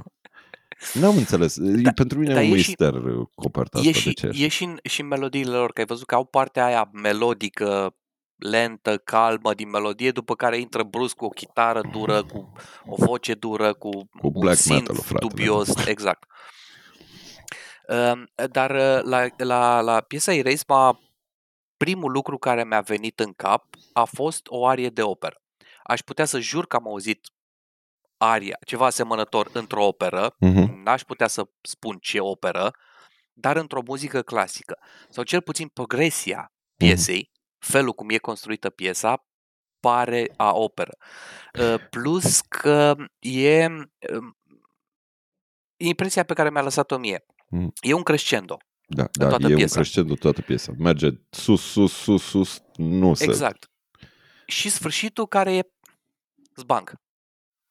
[0.93, 1.57] N-am înțeles.
[1.59, 4.15] Da, Pentru mine dar e un e și- mister uh, coperta E asta de și,
[4.15, 4.31] cer.
[4.35, 7.97] e și, în, și în melodiile lor, că ai văzut că au partea aia melodică,
[8.37, 12.53] lentă, calmă din melodie, după care intră brusc cu o chitară dură, cu
[12.87, 16.25] o voce dură, cu, Cu un black synth metal-ul, frate, dubios, exact.
[17.89, 21.01] Um, Dar uh, la, la, la piesa Erase, m-a,
[21.77, 25.43] primul lucru care mi-a venit în cap a fost o arie de operă.
[25.83, 27.21] Aș putea să jur că am auzit
[28.17, 30.83] aria, ceva asemănător într-o operă, Mhm.
[30.83, 32.71] n-aș putea să spun ce operă,
[33.33, 34.79] dar într-o muzică clasică.
[35.09, 39.27] Sau cel puțin progresia piesei, felul cum e construită piesa,
[39.81, 40.97] pare a operă.
[41.61, 43.93] Uh, Plus că e um,
[45.77, 47.25] impresia pe care mi-a lăsat-o mie.
[47.49, 47.73] Mhm.
[47.81, 48.57] E un crescendo.
[48.87, 49.75] Da, da toată e un piesa.
[49.75, 50.73] crescendo toată piesa.
[50.79, 53.25] Merge sus, sus, sus, sus, nu se...
[53.25, 53.71] Exact.
[54.47, 55.63] Și sfârșitul care e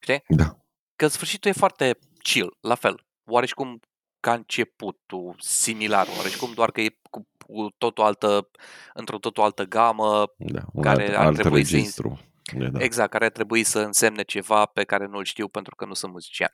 [0.04, 0.24] zbang.
[0.28, 0.58] Da.
[0.96, 3.06] Că sfârșitul e foarte chill, la fel.
[3.26, 3.80] Oareșcum
[4.20, 8.50] ca începutul, similar, oareșcum doar că e cu, cu tot o altă,
[8.94, 12.20] într-o tot o altă gamă, Da, un Care alt, ar alt trebui să registru.
[12.60, 12.84] E, da.
[12.84, 16.12] exact, care ar trebui să însemne ceva pe care nu-l știu pentru că nu sunt
[16.12, 16.52] muzician.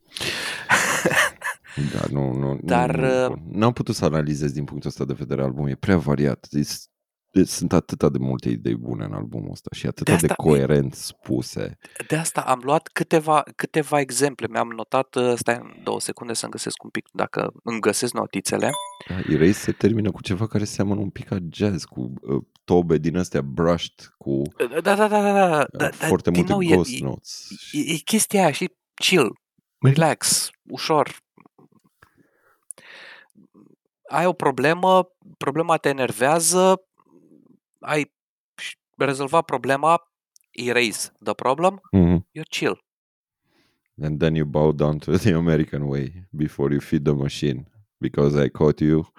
[1.94, 5.14] Da, nu, nu, Dar, nu, uh, nu, n-am putut să analizez din punctul ăsta de
[5.14, 5.70] vedere albumul.
[5.70, 6.48] E prea variat.
[6.50, 6.78] Deci, deci
[7.46, 10.44] sunt atâta de multe idei bune în albumul ăsta și atât de, asta de e-
[10.44, 11.78] coerent spuse.
[12.08, 14.48] De asta am luat câteva, câteva exemple.
[14.50, 18.70] Mi-am notat, uh, stai în două secunde să-mi găsesc un pic, dacă îmi găsesc notițele.
[19.10, 22.98] Da, Erase se termină cu ceva care seamănă un pic ca jazz, cu uh, tobe
[22.98, 26.66] din astea brushed, cu Da, da, da, da, da, da, uh, da foarte din multe
[26.66, 27.48] nou, ghost e, e, notes.
[27.72, 29.40] e, e chestia aia, și chill,
[29.80, 31.18] relax, ușor.
[34.10, 36.89] Ai o problemă, problema te enervează,
[37.80, 38.14] ai
[38.98, 40.00] rezolvat problema,
[40.52, 42.28] erase the problem, Mhm.
[42.32, 42.88] you're chill.
[44.02, 47.64] And then you bow down to the American way before you feed the machine.
[47.98, 49.12] Because I caught you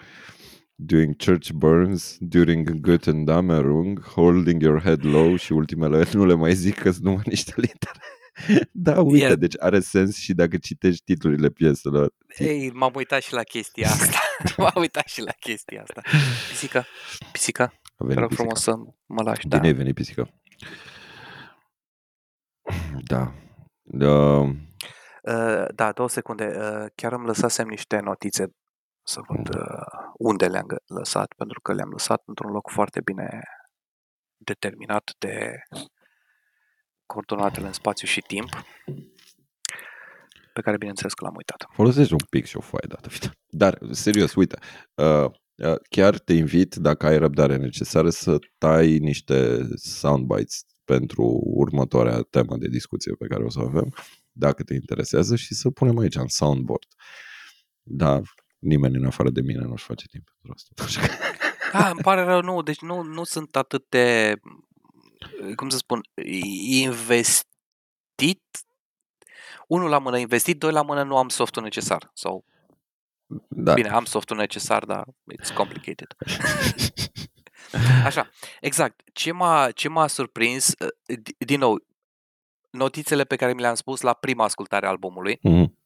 [0.74, 6.74] doing church burns during Göttendammerung, holding your head low și ultimele nu le mai zic
[6.78, 8.00] că sunt numai niște litere.
[8.72, 9.38] da, uite, Yeah.
[9.38, 12.12] deci are sens și dacă citești titlurile pieselor.
[12.38, 14.18] Ei, m-am uitat și la chestia asta.
[14.62, 16.02] m-am uitat și la chestia asta.
[16.48, 16.86] Pisica,
[17.32, 18.42] pisica, A te venit rog pisica.
[18.42, 19.46] frumos să mă lași.
[19.48, 19.66] Bine Da.
[19.66, 20.28] ai venit, pisică.
[23.04, 23.32] Da.
[23.82, 24.50] Uh,
[25.22, 26.46] Uh, da, două secunde.
[26.46, 28.46] Uh, chiar îmi lăsasem niște notițe
[29.06, 33.42] să văd uh, unde le-am gă- lăsat, pentru că le-am lăsat într-un loc foarte bine
[34.36, 35.62] determinat de
[37.06, 38.48] coordonatele în spațiu și timp,
[40.52, 41.66] pe care bineînțeles că l-am uitat.
[41.72, 43.36] folosești un pic și o foaie dată viitoare.
[43.46, 44.58] Dar, serios, uite,
[44.94, 45.30] uh, uh,
[45.88, 52.68] chiar te invit, dacă ai răbdare necesară, să tai niște soundbites pentru următoarea temă de
[52.68, 53.94] discuție pe care o să o avem,
[54.32, 56.86] dacă te interesează, și să punem aici în soundboard.
[57.82, 58.20] Da,
[58.58, 60.98] nimeni în afară de mine nu-și face timp pentru asta.
[61.72, 64.36] Ah, îmi pare rău, nu, deci nu, nu sunt atât de,
[65.56, 66.00] cum să spun,
[66.68, 68.42] investit,
[69.66, 72.10] unul la mână investit, doi la mână nu am softul necesar.
[72.14, 72.44] Sau,
[73.48, 73.74] da.
[73.74, 75.04] bine, am softul necesar, dar
[75.34, 76.16] it's complicated.
[78.04, 79.00] Așa, exact.
[79.12, 81.84] Ce m-a, ce m-a surprins, uh, din nou,
[82.70, 85.78] notițele pe care mi le-am spus la prima ascultare a albumului, Mhm.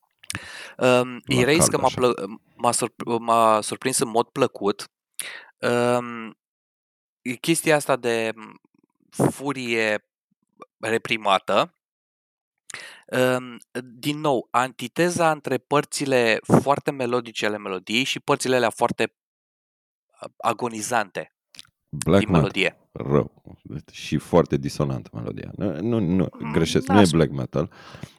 [0.79, 1.95] Um, La e reis cald, că m-a, așa.
[2.01, 2.15] plă,
[2.57, 4.91] m-a, surp- m-a surprins în mod plăcut.
[5.59, 6.39] Um,
[7.23, 8.61] e chestia asta de m,
[9.31, 10.09] furie
[10.79, 11.75] reprimată.
[13.13, 19.15] Um, din nou, antiteza între părțile foarte melodice ale melodiei și părțile alea foarte
[20.23, 21.35] uh, agonizante
[21.89, 22.79] Black din metal, melodie.
[22.93, 23.57] rău.
[23.93, 25.51] Și foarte disonantă melodia.
[25.57, 27.71] Nu, nu, nu Mm, greșesc, n-aș- nu e black metal,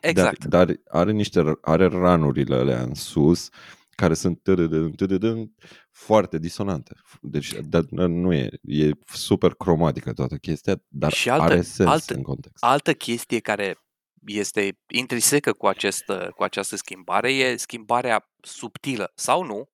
[0.01, 0.45] Exact.
[0.45, 3.49] dar, dar are niște, are ranurile alea în sus
[3.89, 5.53] care sunt târâdân, târâdân,
[5.91, 6.95] foarte disonante.
[7.21, 12.13] Deci dar nu e, e super cromatică toată chestia, dar Și altă- are sens altă-
[12.13, 12.63] în context.
[12.63, 13.77] Altă chestie care
[14.25, 16.03] este intrinsecă cu, acest,
[16.35, 19.69] cu această schimbare e schimbarea subtilă sau nu,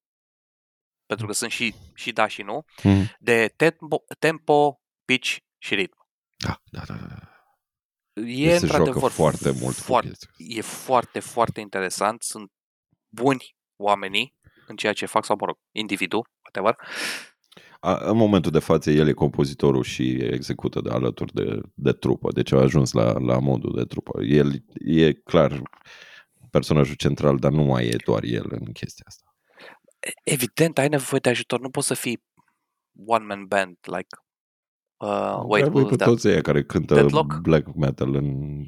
[1.06, 3.16] pentru că sunt și, și da și nu, Mhm.
[3.20, 5.98] de tempo, tempo pitch și ritm.
[6.38, 6.94] Da, da, da.
[6.94, 7.30] da.
[8.14, 10.44] E Deci se într-adevăr joacă foarte mult cu foarte, chestia asta.
[10.48, 12.22] e foarte, foarte interesant.
[12.22, 12.52] Sunt
[13.16, 14.36] buni oamenii
[14.68, 16.88] în ceea ce fac, sau mă rog, individul, whatever.
[17.84, 22.32] A, în momentul de față, el e compozitorul și execută de alături de, de trupă.
[22.32, 24.24] Deci a ajuns la, la modul de trupă.
[24.24, 25.62] El e clar
[26.50, 29.36] personajul central, dar nu mai e doar el în chestia asta.
[30.24, 31.60] Evident, ai nevoie de ajutor.
[31.60, 32.24] Nu poți să fii
[33.06, 34.08] one-man band, like...
[34.98, 36.10] Uh, wait, Întreabă-i who pe was that?
[36.10, 37.40] toți ăia care cântă Deadlock?
[37.42, 38.64] black metal în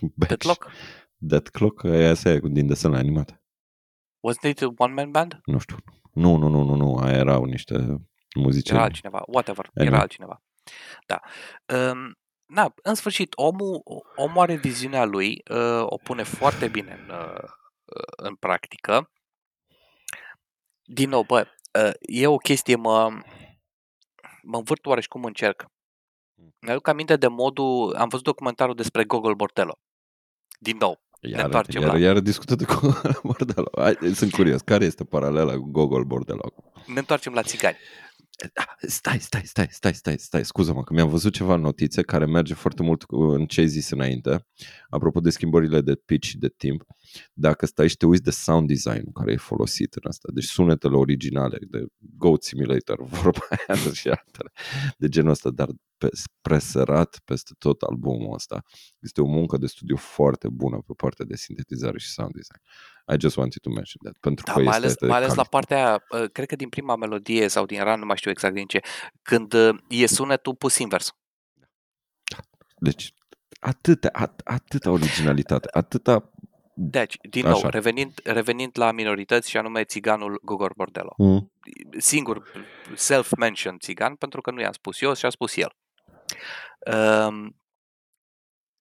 [0.00, 0.28] back.
[0.28, 0.70] Deadlock?
[1.16, 3.42] Dead Clock, aia asta e din desenele animate.
[4.28, 5.40] Wasn't it a one-man band?
[5.44, 5.76] Nu știu.
[6.12, 6.96] Nu, nu, nu, nu, nu.
[6.96, 7.74] Aia erau niște
[8.36, 8.78] muzicieni.
[8.78, 9.92] Era altcineva, whatever, Anyway.
[9.92, 10.42] era altcineva.
[11.06, 11.20] Da.
[11.90, 13.82] Um, na, în sfârșit, omul,
[14.16, 17.48] omul are viziunea lui, uh, o pune foarte bine în, uh,
[18.16, 19.10] în practică.
[20.82, 21.46] Din nou, bă,
[21.84, 23.10] uh, e o chestie, mă,
[24.42, 25.66] mă învârt oareși cum încerc.
[26.60, 29.78] Mi-aduc aminte de modul, am văzut documentarul despre Gogol Bordello.
[30.58, 33.70] Din nou, Iar, întoarcem iar, la- iar discută de Gogol Bordello.
[33.78, 34.60] Hai, sunt curios.
[34.60, 36.52] Care este paralela cu Gogol Bordello?
[36.86, 37.76] ne întoarcem la țigani.
[38.54, 42.54] Ah, Stai, stai, stai, stai, stai, stai, scuză-mă că mi-am văzut ceva notițe care merge
[42.54, 44.46] foarte mult cu în ce ai zis înainte,
[44.88, 46.84] apropo de schimbările de pitch și de timp.
[47.32, 50.96] Dacă stai și te uiți de sound design care e folosit în asta, deci sunetele
[50.96, 54.52] originale de Goat Simulator, vorba aia și altele,
[54.98, 55.68] de genul ăsta, dar
[55.98, 56.08] pe,
[56.40, 58.62] presărat peste tot albumul ăsta.
[58.98, 62.62] Este o muncă de studiu foarte bună pe partea de sintetizare și sound design.
[63.12, 65.28] I just wanted to mention that, pentru Da, că mai este ales, de mai ales
[65.28, 65.56] la calitate.
[65.56, 68.54] partea aia, uh, cred că din prima melodie sau din ran, nu mai știu exact
[68.54, 68.80] din ce,
[69.22, 71.14] când uh, e sunetul pus invers.
[72.76, 73.14] Deci,
[73.60, 76.30] atâta, at, atâta originalitate, atâta...
[76.74, 77.58] Deci, din Așa.
[77.60, 81.14] nou, revenind, revenind la minorități și anume țiganul Gogor Bordello.
[81.16, 81.52] Mm.
[81.98, 82.42] Singur
[82.94, 85.72] self-mentioned țigan, pentru că nu i-am spus eu și a spus el.
[87.26, 87.56] Um,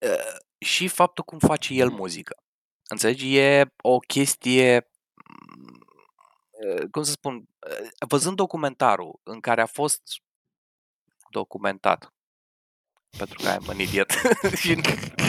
[0.06, 2.36] uh, și faptul cum face el muzică.
[2.90, 3.38] Înțelegi?
[3.38, 4.90] E o chestie
[5.58, 5.88] mm,
[6.52, 10.02] uh, cum să spun, uh, văzând documentarul în care a fost
[11.30, 12.14] documentat,
[13.18, 14.12] pentru că am un idiot
[14.62, 14.82] și nu,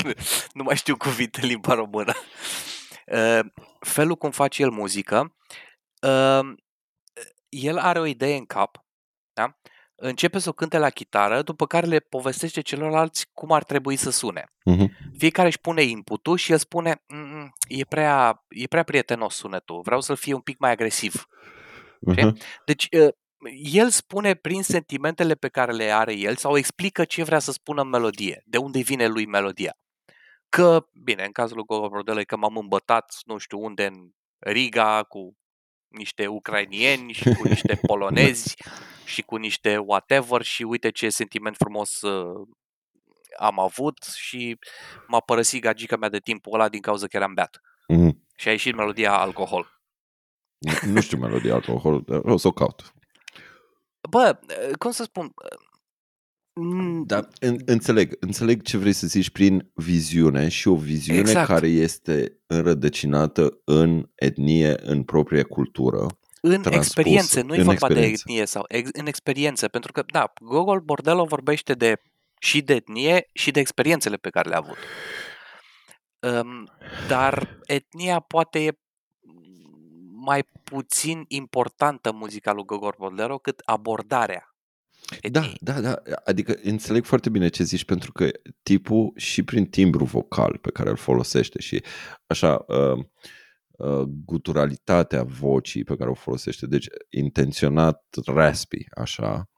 [0.54, 2.12] nu mai știu cuvinte în limba română,
[3.06, 3.40] uh,
[3.80, 5.36] felul cum face el muzică,
[6.02, 6.54] uh,
[7.48, 8.84] el are o idee în cap,
[9.32, 9.58] da?
[10.02, 14.10] Începe să o cânte la chitară, după care le povestește celorlalți cum ar trebui să
[14.10, 14.44] sune.
[14.64, 14.96] Mhm.
[15.18, 20.00] Fiecare își pune inputul și el spune "Mm, e prea, e prea prietenos sunetul, vreau
[20.00, 21.26] să-l fie un pic mai agresiv.
[22.00, 22.38] Mhm.
[22.64, 23.08] Deci uh,
[23.72, 27.82] el spune prin sentimentele pe care le are el sau explică ce vrea să spună
[27.82, 29.76] în melodie, de unde vine lui melodia.
[30.48, 35.02] Că, bine, în cazul lui Gogo Brodele, că m-am îmbătat, nu știu unde, în Riga,
[35.02, 35.36] cu
[35.90, 38.56] niște ucrainieni și cu niște polonezi
[39.04, 42.48] și cu niște whatever și uite ce sentiment frumos uh,
[43.38, 44.58] am avut și
[45.06, 47.60] m-a părăsit gagica mea de timpul ăla din cauza că eram beat.
[47.86, 48.26] Mhm.
[48.36, 49.80] Și a ieșit melodia alcohol.
[50.82, 52.92] Nu știu melodia alcohol, dar o să o caut.
[54.10, 55.32] Bă, uh, cum să spun,
[56.62, 61.46] mm, Da, în, înțeleg, înțeleg ce vrei să zici prin viziune și o viziune Exact.
[61.46, 66.06] care este înrădăcinată în etnie, în propria cultură.
[66.40, 68.22] în transpus experiențe, nu e în vorba experiență.
[68.24, 72.00] de etnie sau ex, în experiențe, pentru că, da, Gogol Bordello vorbește de
[72.38, 74.76] și de etnie și de experiențele pe care le-a avut.
[76.20, 76.68] Um,
[77.08, 78.78] dar etnia poate e
[80.14, 84.49] mai puțin importantă muzica lui Gogor Boldero cât abordarea.
[85.10, 85.56] Da, etniei.
[85.60, 86.02] da, da.
[86.24, 88.30] Adică înțeleg foarte bine ce zici, pentru că
[88.62, 91.82] tipul și prin timbru vocal pe care îl folosește și
[92.26, 93.04] așa uh,
[93.70, 99.50] uh, guturalitatea vocii pe care o folosește, deci intenționat raspy, așa,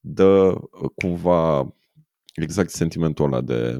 [0.00, 1.74] dă uh, cumva
[2.34, 3.72] exact sentimentul ăla de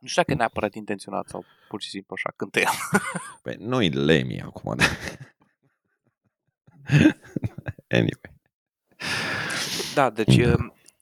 [0.00, 3.00] Nu știu dacă e neapărat intenționat sau pur și simplu așa cântă el.
[3.42, 4.76] Păi, noi lemii acum.
[7.98, 8.35] anyway.
[9.94, 10.48] Da, deci Da.
[10.50, 10.56] da.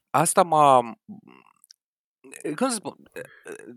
[0.09, 0.97] asta m-a...
[2.55, 2.95] Cum să spun?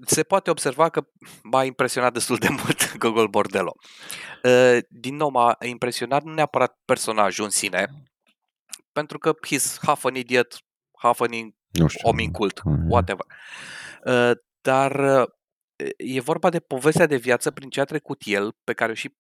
[0.07, 1.07] Se poate observa că
[1.43, 3.73] m-a impresionat destul de mult Gogol Bordello.
[4.45, 7.89] Uh, Din nou, m-a impresionat nu neapărat personajul în sine,
[8.93, 10.57] pentru că he's half an idiot,
[10.99, 12.09] half an in- Nu știu.
[12.09, 12.91] om incult, Mhm.
[12.91, 13.27] whatever.
[14.05, 15.29] Uh, Dar uh,
[15.97, 19.15] e vorba de povestea de viață prin ce a trecut el, pe care o și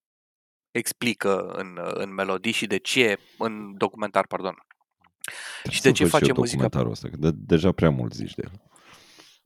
[0.70, 4.54] explică în, uh, în melodii și de ce, în documentar, pardon.
[5.62, 6.62] Trebuie și de să ce văd face eu muzica?
[6.62, 8.62] documentarul ăsta, că de, deja prea mult zici de el.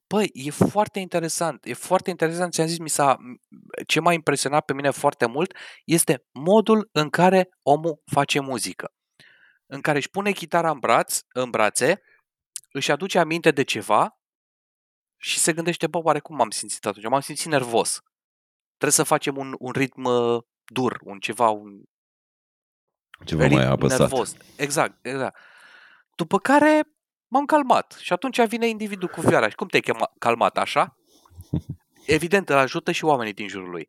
[0.06, 1.64] Păi, e foarte interesant.
[1.64, 2.52] E foarte interesant.
[2.52, 3.16] Ți-am zis, mi s-a,
[3.86, 8.94] ce m-a impresionat pe mine foarte mult este modul în care omul face muzică.
[9.66, 12.02] În care își pune chitara în, braț, în brațe,
[12.72, 14.18] își aduce aminte de ceva
[15.16, 17.06] și se gândește, bă, oare cum m-am simțit atunci?
[17.08, 18.00] M-am simțit nervos.
[18.66, 21.82] Trebuie să facem un, un ritm uh, dur, un ceva, un
[23.24, 23.98] Ceva mai ritm apăsat.
[23.98, 24.34] nervos.
[24.56, 25.38] Exact, exact.
[26.16, 26.82] După care
[27.28, 29.48] m-am calmat și atunci vine individul cu vioara.
[29.48, 30.96] Și cum te-ai chema- calmat așa?
[32.06, 33.88] Evident, îl ajută și oamenii din jurul lui.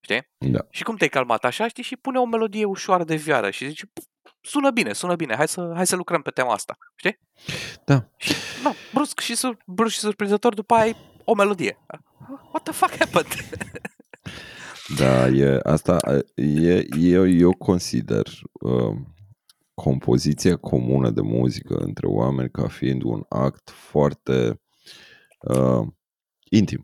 [0.00, 0.28] Știi?
[0.38, 0.66] Da.
[0.70, 1.82] Și cum te-ai calmat așa, știi?
[1.82, 4.04] Și pune o melodie ușoară de vioară și zice, "Pf,
[4.40, 6.76] sună bine, sună bine, hai să, hai să lucrăm pe tema asta.
[6.96, 7.18] Știi?
[7.84, 8.08] Da.
[8.16, 11.78] Și, na, brusc și, sur, brusc și surprinzător, după aia ai o melodie.
[12.28, 13.48] What the fuck happened?
[14.98, 15.96] Da, e, asta
[16.34, 18.96] e, eu, eu consider uh,
[19.82, 24.60] compoziția comună de muzică între oameni ca fiind un act foarte
[25.40, 25.86] uh,
[26.50, 26.82] intim.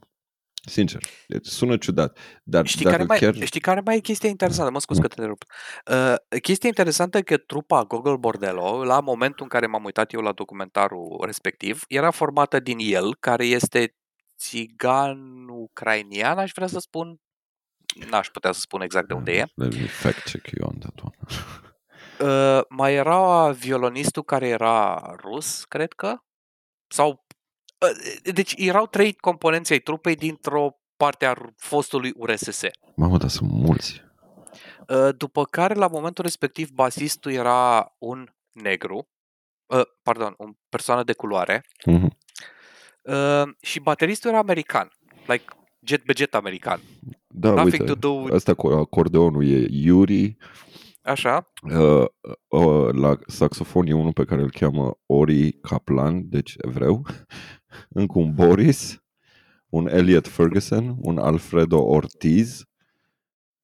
[0.64, 1.02] Sincer.
[1.26, 2.18] Deci sună ciudat.
[2.42, 3.34] Dar Știi dacă care, mai, chiar...
[3.46, 4.70] știi care mai e chestia interesantă?
[4.70, 5.02] Mă scuz Nu.
[5.02, 5.44] că te întrerup.
[5.90, 10.20] Uh, chestia interesantă e că trupa Gogol Bordello, la momentul în care m-am uitat eu
[10.20, 13.96] la documentarul respectiv, era formată din el, care este
[14.38, 17.20] țigan ucrainian, aș vrea să spun.
[18.10, 19.44] N-aș putea să spun exact de unde e.
[19.54, 20.91] Let me fact check you on that one.
[22.22, 26.16] Uh, mai era violonistul care era rus, cred că,
[26.88, 27.08] sau...
[27.80, 32.62] Uh, deci erau trei componenți ai trupei dintr-o parte a fostului URSS.
[32.96, 34.02] Mamă, dar sunt mulți.
[34.88, 39.08] Uh, După care, la momentul respectiv, basistul era un negru,
[39.66, 42.16] uh, pardon, o persoană de culoare, Mhm.
[43.02, 44.90] uh, și bateristul era american,
[45.26, 45.44] like
[45.80, 46.80] jet be jet american.
[47.26, 50.36] Da, Nothing uite, to do with- asta cu acordeonul e Yuri,
[51.02, 52.04] Așa, uh,
[52.48, 57.06] uh, la saxofon e unul pe care îl cheamă Ori Kaplan, deci evreu,
[58.00, 59.02] încă un Boris,
[59.68, 62.62] un Elliot Ferguson, un Alfredo Ortiz.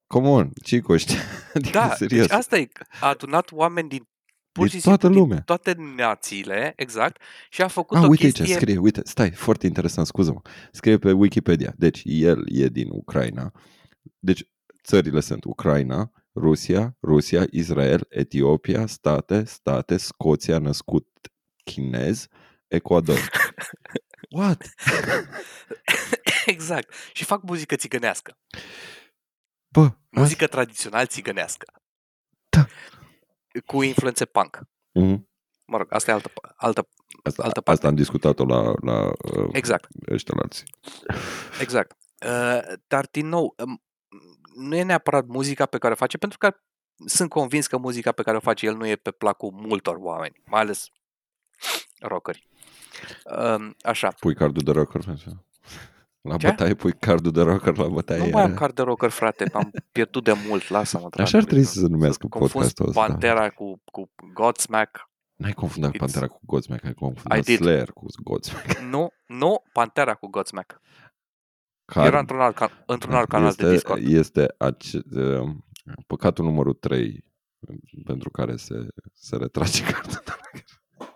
[0.07, 1.16] Come on, Cico, știi?
[1.55, 2.26] Adică, da, serios.
[2.26, 2.68] deci asta e,
[3.01, 4.09] a adunat oameni din
[4.53, 5.36] pur Din și toată simplu lumea.
[5.36, 8.45] din toate națiile, exact, și a făcut Ah, o uite chestie...
[8.45, 10.41] aici, scrie, uite, stai, foarte interesant, scuză-mă.
[10.72, 11.72] Scrie pe Wikipedia.
[11.76, 13.53] Deci, el e din Ucraina.
[14.18, 14.49] Deci,
[14.84, 21.09] țările sunt Ucraina, Rusia, Rusia, Israel, Etiopia, state, state, Scoția, născut
[21.64, 22.26] chinez,
[22.66, 23.18] Ecuador.
[24.36, 24.62] What?
[26.47, 28.39] exact, și fac muzică țigănească,
[29.68, 31.72] Bă, muzică tradițional țigănească.
[32.49, 32.66] Da.
[33.66, 34.61] Cu influențe punk.
[34.93, 35.28] Mhm.
[35.64, 36.89] Mă rog, asta e altă, altă
[37.22, 37.70] Asta, Altă parte.
[37.70, 39.89] asta am discutat-o la, la uh, exact.
[40.11, 40.66] ăștia la alții.
[41.61, 41.97] Exact.
[42.26, 43.82] Uh, dar, din nou, um,
[44.59, 46.54] nu e neapărat muzica pe care o face, pentru că
[47.06, 50.42] sunt convins că muzica pe care o face el nu e pe placul multor oameni,
[50.46, 50.86] mai ales
[52.00, 52.48] rockeri.
[53.56, 54.09] Um, așa.
[54.09, 55.04] Pui cardul de rocker?
[56.20, 56.46] La Ce?
[56.46, 58.18] bătaie pui cardul de rocker la bătaie.
[58.24, 61.06] Nu mai am card de rocker, frate, am pierdut de mult, lasă-mă.
[61.06, 63.00] Așa dragule, ar trebui nu- să se numească confunzi podcastul ăsta.
[63.06, 65.11] Pantera cu, cu Godsmack.
[65.36, 67.56] N-ai confundat It's- Pantera cu Godsmack, ai confundat I did.
[67.59, 68.78] Slayer cu Godsmack.
[68.78, 70.80] Nu, nu, Pantera cu Godsmack.
[71.93, 74.07] Care Era într-un alt, can- într-un alt canal este, de Discord.
[74.07, 75.51] Este ace, uh,
[76.07, 77.24] păcatul numărul 3
[78.05, 80.22] pentru care se, se retrage cardul.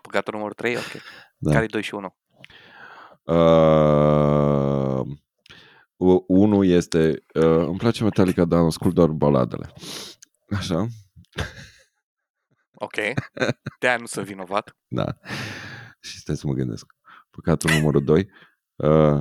[0.01, 1.01] Păcatul numărul 3, ok.
[1.37, 1.51] Da.
[1.51, 2.15] Care e 2 și 1?
[3.23, 5.05] Uh,
[5.95, 9.73] u- unul este, uh, îmi place Metallica, dar ascult doar baladele.
[10.49, 10.87] Așa,
[12.75, 12.93] Ok.
[13.79, 14.75] De-aia nu sunt vinovat.
[14.87, 15.05] da.
[15.99, 16.85] Și stai să mă gândesc.
[17.29, 18.29] Păcatul numărul 2.
[18.75, 19.19] Uh,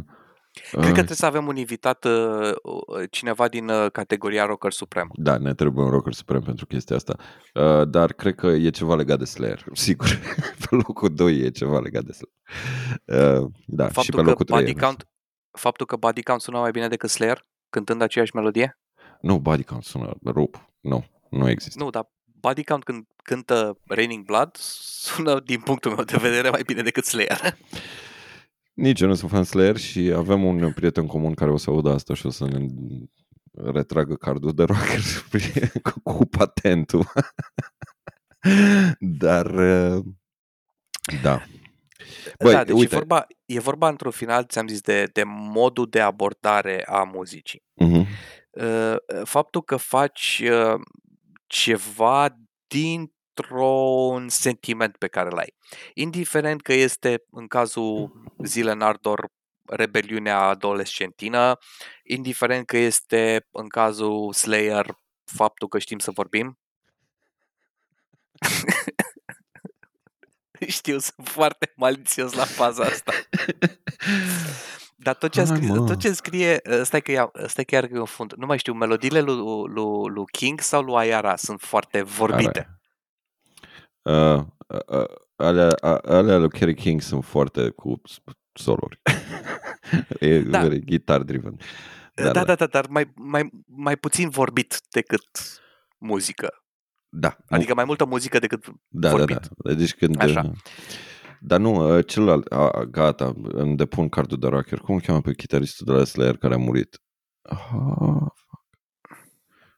[0.70, 5.10] Cred că trebuie să avem un invitat, uh, uh, cineva din uh, categoria Rocker Suprem.
[5.14, 7.16] Da, ne trebuie un rocker suprem pentru chestia asta.
[7.54, 9.64] Uh, dar cred că e ceva legat de Slayer.
[9.72, 10.08] Sigur.
[10.58, 13.42] pe locul 2 e ceva legat de Slayer.
[13.42, 15.08] Uh, da, și Faptul pe că, locul 3 body count,
[15.50, 18.78] faptul că Body Count sună mai bine decât Slayer, cântând aceeași melodie?
[19.20, 20.68] Nu, body count sună rup.
[20.80, 21.82] Nu, nu există.
[21.82, 26.62] Nu, dar Body Count când cântă Raining Blood sună, din punctul meu de vedere, mai
[26.66, 27.40] bine decât Slayer.
[28.74, 31.90] Nici eu nu sunt fan Slayer și avem un prieten comun care o să audă
[31.90, 32.66] asta și o să ne
[33.52, 35.00] retragă cardul de rocker
[35.92, 37.06] cu, cu patentul.
[38.98, 40.04] Dar, uh,
[41.22, 41.42] da.
[42.38, 42.94] Băi, da, deci uite.
[42.94, 47.62] e vorba, e vorba într-un final, ți-am zis, de, de modul de abordare a muzicii.
[47.84, 48.06] Uh-huh.
[48.50, 50.80] Uh, faptul că faci uh,
[51.46, 52.36] ceva
[53.34, 55.54] dintr-un sentiment pe care l-ai.
[55.94, 59.28] Indiferent că este, în cazul Zile în Ardor,
[59.64, 61.58] rebeliunea adolescentină,
[62.04, 66.58] indiferent că este, în cazul Slayer, faptul că știm să vorbim.
[70.66, 73.12] Știu, sunt foarte malițios la faza asta.
[74.96, 75.86] Dar tot ce, Hai, scrie, mă.
[75.86, 79.34] tot ce scrie, stai că, ia, stai chiar că confund, nu mai știu, melodiile lui,
[79.68, 82.68] lui, lui King sau lui Ayara sunt foarte vorbite.
[82.68, 82.81] Uh,
[84.02, 84.42] uh,
[84.86, 85.04] uh,
[85.36, 88.00] alea, uh, alea lui Kerry King sunt foarte cu
[88.52, 89.00] soluri.
[90.20, 90.60] e Da.
[90.60, 91.56] very guitar driven.
[92.14, 95.22] Da, da, da, da dar mai, mai, mai puțin vorbit decât
[95.98, 96.54] muzică.
[97.08, 99.48] Da, Adică mai multă muzică decât da, da, vorbit.
[99.56, 99.72] da.
[99.72, 100.20] Deci când...
[100.22, 100.40] Așa.
[100.44, 100.50] uh,
[101.40, 104.78] Dar nu, uh, celălalt, a, gata, îmi depun cardul de rocker.
[104.78, 107.02] Cum îl cheamă pe chitaristul de la Slayer care a murit?
[107.42, 107.56] Ah,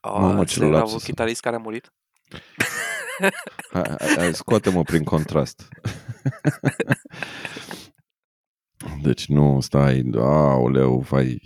[0.03, 0.93] Mamă, Oh, ce Slayer a lapsus.
[0.93, 1.93] avut chitarist care a murit?
[3.71, 5.67] hai, hai, hai, scoate-mă prin contrast.
[9.01, 11.41] deci nu, stai, aoleu, vai...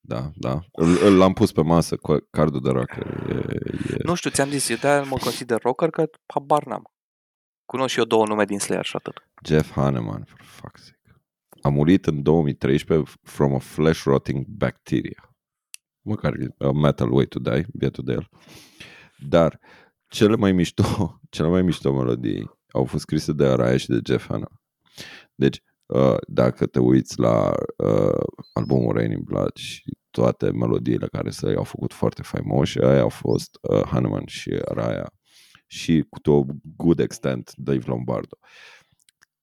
[0.00, 0.60] Da, da.
[0.72, 3.06] Îl, îl- l-am pus pe masă cu cardul de rocker.
[3.28, 3.34] E,
[3.94, 3.96] e...
[4.02, 6.82] Nu știu, ți-am zis, eu de mă consider rocker că habar n-am.
[7.64, 9.14] Cunosc și eu două nume din Slayer și atât.
[9.44, 11.20] Jeff Hanneman, for fuck's sake.
[11.62, 15.32] A murit în 2013 from a flesh rotting bacteria.
[16.00, 18.28] Măcar e a metal way to die, bietul de el.
[19.28, 19.60] Dar
[20.08, 20.84] cele mai mișto,
[21.34, 24.60] cele mai mișto melodii au fost scrise de Araya și de Jeff Hanneman.
[25.34, 31.30] Deci, uh, dacă te uiți la uh, albumul Rain in Blood și toate melodiile care
[31.30, 35.12] se au făcut foarte faimoși, aia au fost uh, Hanneman și Araya
[35.66, 36.44] și cu to
[36.76, 38.38] good extent Dave Lombardo.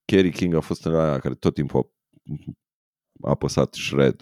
[0.05, 1.89] Kerry King a fost în aia care tot timpul a
[3.21, 4.15] apăsat shred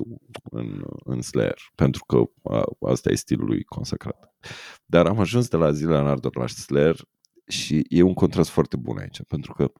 [0.52, 4.36] în, în Slayer, pentru că a, asta e stilul lui consacrat.
[4.86, 6.96] Dar am ajuns de la zilele în Ardor la Slayer
[7.48, 9.72] și e un contrast foarte bun aici, pentru că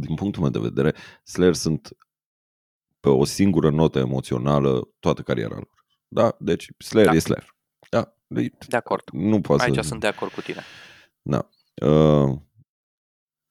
[0.00, 1.96] din punctul meu de vedere, Slayer sunt
[3.00, 5.84] pe o singură notă emoțională toată cariera lor.
[6.08, 6.36] Da?
[6.38, 7.14] Deci Slayer Da.
[7.14, 7.54] e Slayer.
[7.90, 9.02] Da, e- De acord.
[9.12, 9.80] nu poate Aici să...
[9.82, 10.62] sunt de acord cu tine.
[11.22, 11.48] Da.
[11.86, 12.38] Uh,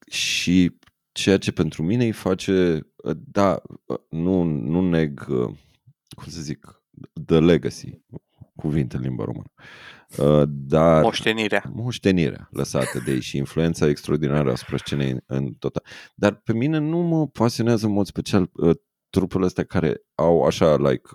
[0.07, 0.78] și
[1.16, 5.55] ceea ce pentru mine îi face, uh, da, uh, nu, nu neg, uh,
[6.16, 6.84] cum să zic,
[7.26, 8.01] the legacy,
[8.55, 9.51] cuvinte în limba română,
[10.18, 11.63] uh, dar Moștenirea.
[11.74, 15.84] moștenirea lăsată de ei și influența extraordinară asupra scenei în, în total.
[16.16, 18.76] Dar pe mine nu mă pasionează în mod special uh,
[19.09, 21.09] trupele astea care au așa, like,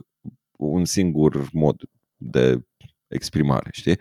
[0.56, 1.80] un singur mod
[2.16, 2.66] de
[3.08, 3.98] exprimare, știi?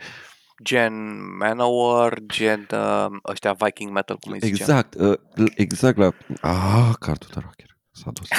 [0.64, 0.93] Gen
[1.38, 4.55] Manowar, gen uh, ăștia Viking Metal, cum îi zicem.
[4.55, 5.20] Exact, uh,
[5.55, 6.12] exact la...
[6.41, 7.77] Ah, cardul de rocker.
[7.91, 8.27] S-a dus.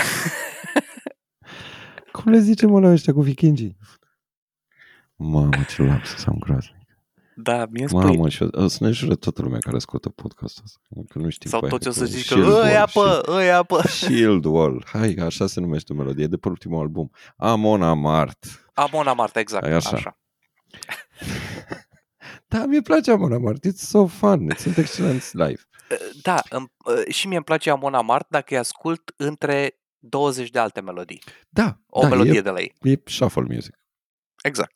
[2.13, 3.77] Cum le zicem la ăștia cu vikingii?
[5.17, 6.75] Mamă, ce lapsus am groaznic.
[7.37, 8.05] Da, mie spui.
[8.05, 10.81] Mamă, și o să ne jure toată lumea care ascultă podcastul ăsta.
[11.09, 13.23] Că nu știu Sau cu aia, toți o să cu zică, Shield Wall, ăia pă,
[13.29, 13.83] ăia pă.
[13.87, 14.85] Shield Wall.
[14.87, 17.11] Hai, așa se numește melodie de pe ultimul album.
[17.37, 18.71] Amon Amart.
[18.75, 19.65] Amona Marta, exact.
[19.65, 19.97] Ai așa.
[19.97, 20.19] așa.
[22.51, 23.67] Da, mi-e place Amon Amart.
[23.67, 24.51] It's so fun.
[24.57, 25.61] Sunt excelenți live.
[26.23, 30.59] Da, îmi- uh, și mie îmi place Amona Mart dacă îi ascult între 20 de
[30.59, 31.23] alte melodii.
[31.49, 32.73] Da, O da melodie e, de la ei.
[32.83, 33.75] e shuffle music.
[34.43, 34.73] Exact.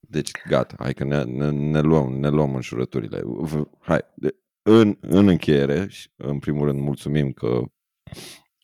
[0.00, 3.20] Deci, gata, hai că ne, ne, ne, luăm, ne luăm înșurăturile.
[3.42, 7.60] V- Hai, de, în, în încheiere, și în primul rând, mulțumim că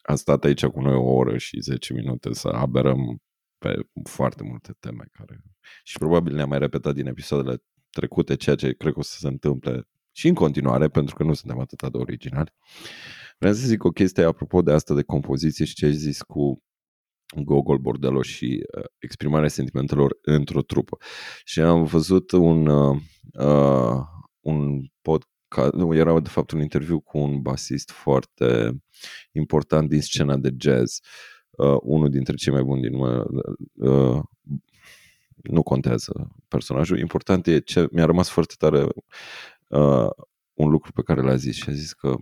[0.03, 3.19] a stat aici cu noi o oră și 10 minute să aberăm
[3.59, 5.41] pe foarte multe teme care...
[5.85, 7.57] Și probabil ne-am mai repetat din episoadele
[7.97, 11.35] trecute, ceea ce cred că o să se întâmple și în continuare, pentru că nu
[11.35, 12.53] suntem atât de originali.
[13.39, 16.63] Vreau să zic o chestie apropo de asta de compoziție și ce ai zis cu
[17.45, 20.97] Gogol, Bordello și uh, exprimarea sentimentelor într-o trupă.
[21.45, 22.97] Și am văzut un, uh,
[23.33, 23.99] uh,
[24.41, 28.71] un podcast, nu, era de fapt un interviu cu un basist foarte
[29.33, 30.99] important din scena de jazz,
[31.51, 33.23] uh, unul dintre cei mai buni din lume,
[33.75, 34.21] uh,
[35.51, 38.87] nu contează personajul, important e ce mi-a rămas foarte tare
[39.69, 40.11] uh,
[40.55, 42.17] un lucru pe care l-a zis și a zis că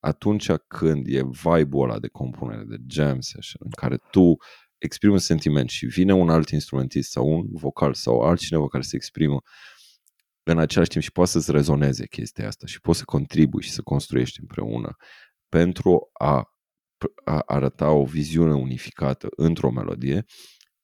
[0.00, 4.36] atunci când e vibe-ul ăla de compunere, de jam session, în care tu
[4.78, 8.96] exprimi un sentiment și vine un alt instrumentist sau un vocal sau altcineva care se
[8.96, 9.40] exprimă
[10.42, 13.82] în același timp și poate să-ți rezoneze chestia asta și poți să contribui și să
[13.82, 14.96] construiești împreună
[15.48, 16.52] pentru a,
[17.24, 20.24] a arăta o viziune unificată într-o melodie,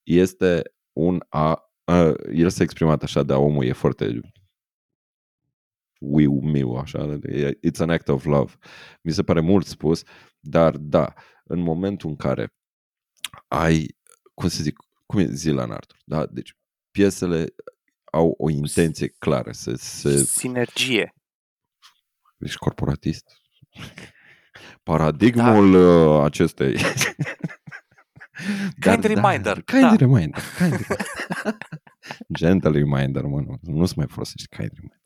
[0.03, 4.21] este un a, a el s-a exprimat așa, dar omul e foarte
[5.99, 7.19] wiu miu, așa,
[7.67, 8.53] it's an act of love.
[9.03, 10.03] Mi se pare mult spus,
[10.41, 11.15] dar da,
[11.45, 12.55] în momentul în care
[13.49, 13.97] ai,
[14.35, 14.77] cum să zic,
[15.07, 16.27] cum e Zila în Arthur, da?
[16.27, 16.57] Deci
[16.91, 17.55] piesele
[18.05, 19.53] au o intenție clară.
[19.53, 20.17] Să, să...
[20.17, 21.15] Sinergie.
[22.39, 23.27] Ești corporatist.
[24.83, 25.79] Paradigmul da.
[25.79, 26.33] Uh,
[28.33, 28.91] acestei...
[28.91, 29.55] Kind Dar, reminder.
[29.55, 29.97] Da, kind da.
[29.97, 30.43] reminder.
[30.59, 31.57] Kind reminder.
[32.39, 34.99] Gentle reminder, mă, nu, nu se mai folosește kind reminder.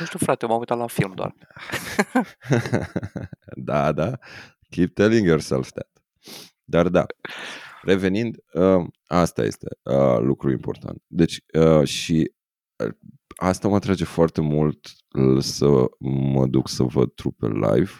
[0.00, 1.34] Nu știu, frate, m-am uitat la film doar.
[3.70, 4.18] da, da.
[4.70, 5.90] Keep telling yourself that.
[6.64, 7.06] Dar da,
[7.82, 11.02] revenind, uh, asta este uh, lucru important.
[11.06, 12.32] Deci, uh, și
[12.84, 12.94] uh,
[13.36, 14.78] asta mă atrage foarte mult
[15.38, 17.90] să mă duc să văd trupe live,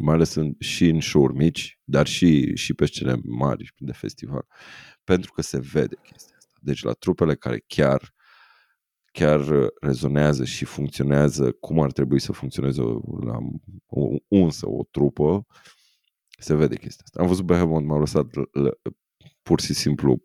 [0.00, 4.46] mai ales în, și în show mici, dar și, și pe scene mari de festival,
[5.04, 6.58] pentru că se vede chestia asta.
[6.60, 8.14] Deci la trupele care chiar
[9.18, 12.80] chiar rezonează și funcționează cum ar trebui să funcționeze
[13.20, 13.38] la
[13.86, 15.46] o unsă, o trupă,
[16.38, 17.20] se vede chestia asta.
[17.20, 18.26] Am văzut Behemoth, m-a lăsat
[19.42, 20.22] pur și simplu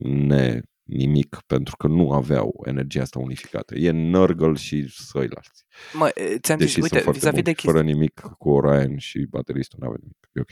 [0.00, 3.74] ne nimic, pentru că nu aveau energia asta unificată.
[3.74, 5.64] E Nurgle și ăilalți.
[5.92, 7.72] Mă, ți-am Deși zis, uite, vis-a-vis de chestia...
[7.72, 10.28] Fără nimic cu Orion și bateristul nu avea nimic.
[10.32, 10.50] E ok.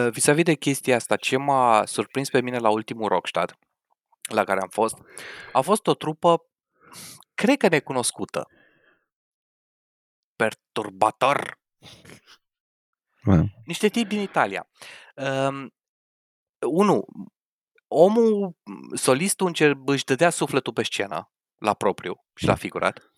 [0.00, 3.58] Uh, vis-a-vis de chestia asta, ce m-a surprins pe mine la ultimul Rockstad,
[4.30, 4.96] la care am fost,
[5.52, 6.46] a fost o trupă,
[7.34, 8.46] cred că necunoscută.
[10.36, 11.60] Perturbator.
[13.22, 13.46] Man.
[13.64, 14.68] Niște tipi din Italia.
[15.16, 15.74] Um,
[16.70, 17.04] unu,
[17.92, 18.56] omul,
[18.94, 23.12] solistul încer- își dădea sufletul pe scenă, la propriu și la figurat.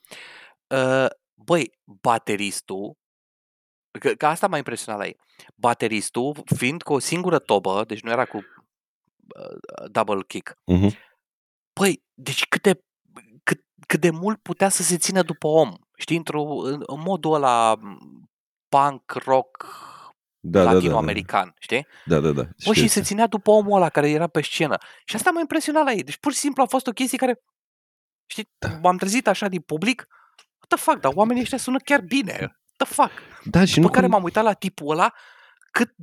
[0.67, 2.97] Uh, băi, bateristul,
[4.01, 5.17] că, că asta m-a impresionat la ei,
[5.55, 10.91] bateristul, fiind cu o singură tobă, deci nu era cu uh, double kick, uh-huh.
[11.81, 12.85] băi, deci cât de,
[13.43, 17.35] cât, cât de mult putea să se țină după om, știi, într-un în, în modul
[17.35, 17.79] ăla
[18.69, 19.69] punk, rock,
[20.47, 21.87] da, latino-american, da, da, știi?
[22.05, 22.49] Da, da, da.
[22.65, 24.77] Bă, și se ținea după omul ăla care era pe scenă.
[25.05, 26.03] Și asta m-a impresionat la ei.
[26.03, 27.43] Deci pur și simplu a fost o chestie care,
[28.27, 28.69] știi, da.
[28.83, 32.37] m-am trezit așa din public, what the fuck, dar oamenii ăștia sună chiar bine.
[32.41, 33.13] What the fuck?
[33.45, 34.15] Da, și După nu care cum...
[34.15, 35.13] m-am uitat la tipul ăla,
[35.71, 35.95] cât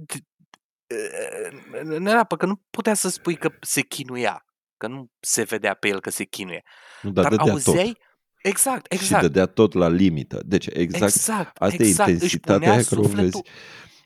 [1.84, 4.46] nu era, că nu putea să spui că se chinuia,
[4.78, 6.64] că nu se vedea pe el că se chinuie.
[7.02, 8.10] Nu, dar, dar auzeai, tot.
[8.42, 9.24] Exact, exact.
[9.24, 10.42] Și dădea tot la limită.
[10.46, 12.10] Deci exact, exact asta exact.
[12.10, 13.46] e intensitatea își punea, sufletul,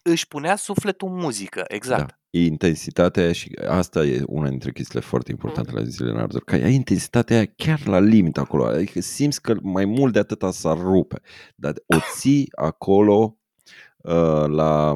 [0.10, 2.08] își punea sufletul în muzică, exact.
[2.08, 2.40] Da.
[2.40, 5.78] E intensitatea și asta e una dintre chestiile foarte importante mm.
[5.78, 9.56] la zilele în Ardor, că ai intensitatea aia chiar la limită acolo, adică simți că
[9.62, 11.22] mai mult de atâta s-ar rupe,
[11.56, 13.38] dar o ții acolo
[13.98, 14.94] uh, la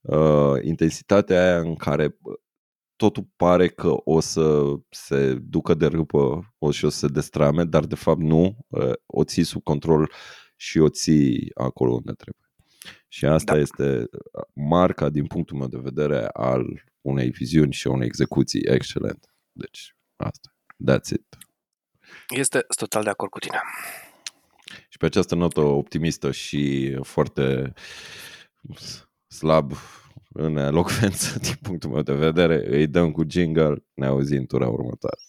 [0.00, 2.16] uh, intensitatea aia în care
[2.96, 7.64] totul pare că o să se ducă de râpă o și o să se destrame,
[7.64, 10.10] dar de fapt nu, uh, o ții sub control
[10.56, 12.45] și o ții acolo unde trebuie.
[13.08, 13.60] Și asta da.
[13.60, 19.28] este uh, marca, din punctul meu de vedere, al unei viziuni și unei execuții excelente.
[19.52, 20.56] Deci, asta.
[20.90, 21.26] That's it.
[22.28, 23.60] Este total de acord cu tine.
[24.88, 27.72] Și pe această notă optimistă și foarte
[29.26, 29.72] slab
[30.28, 35.20] în elocvență, din punctul meu de vedere, îi dăm cu jingle, ne auzim tura următoare.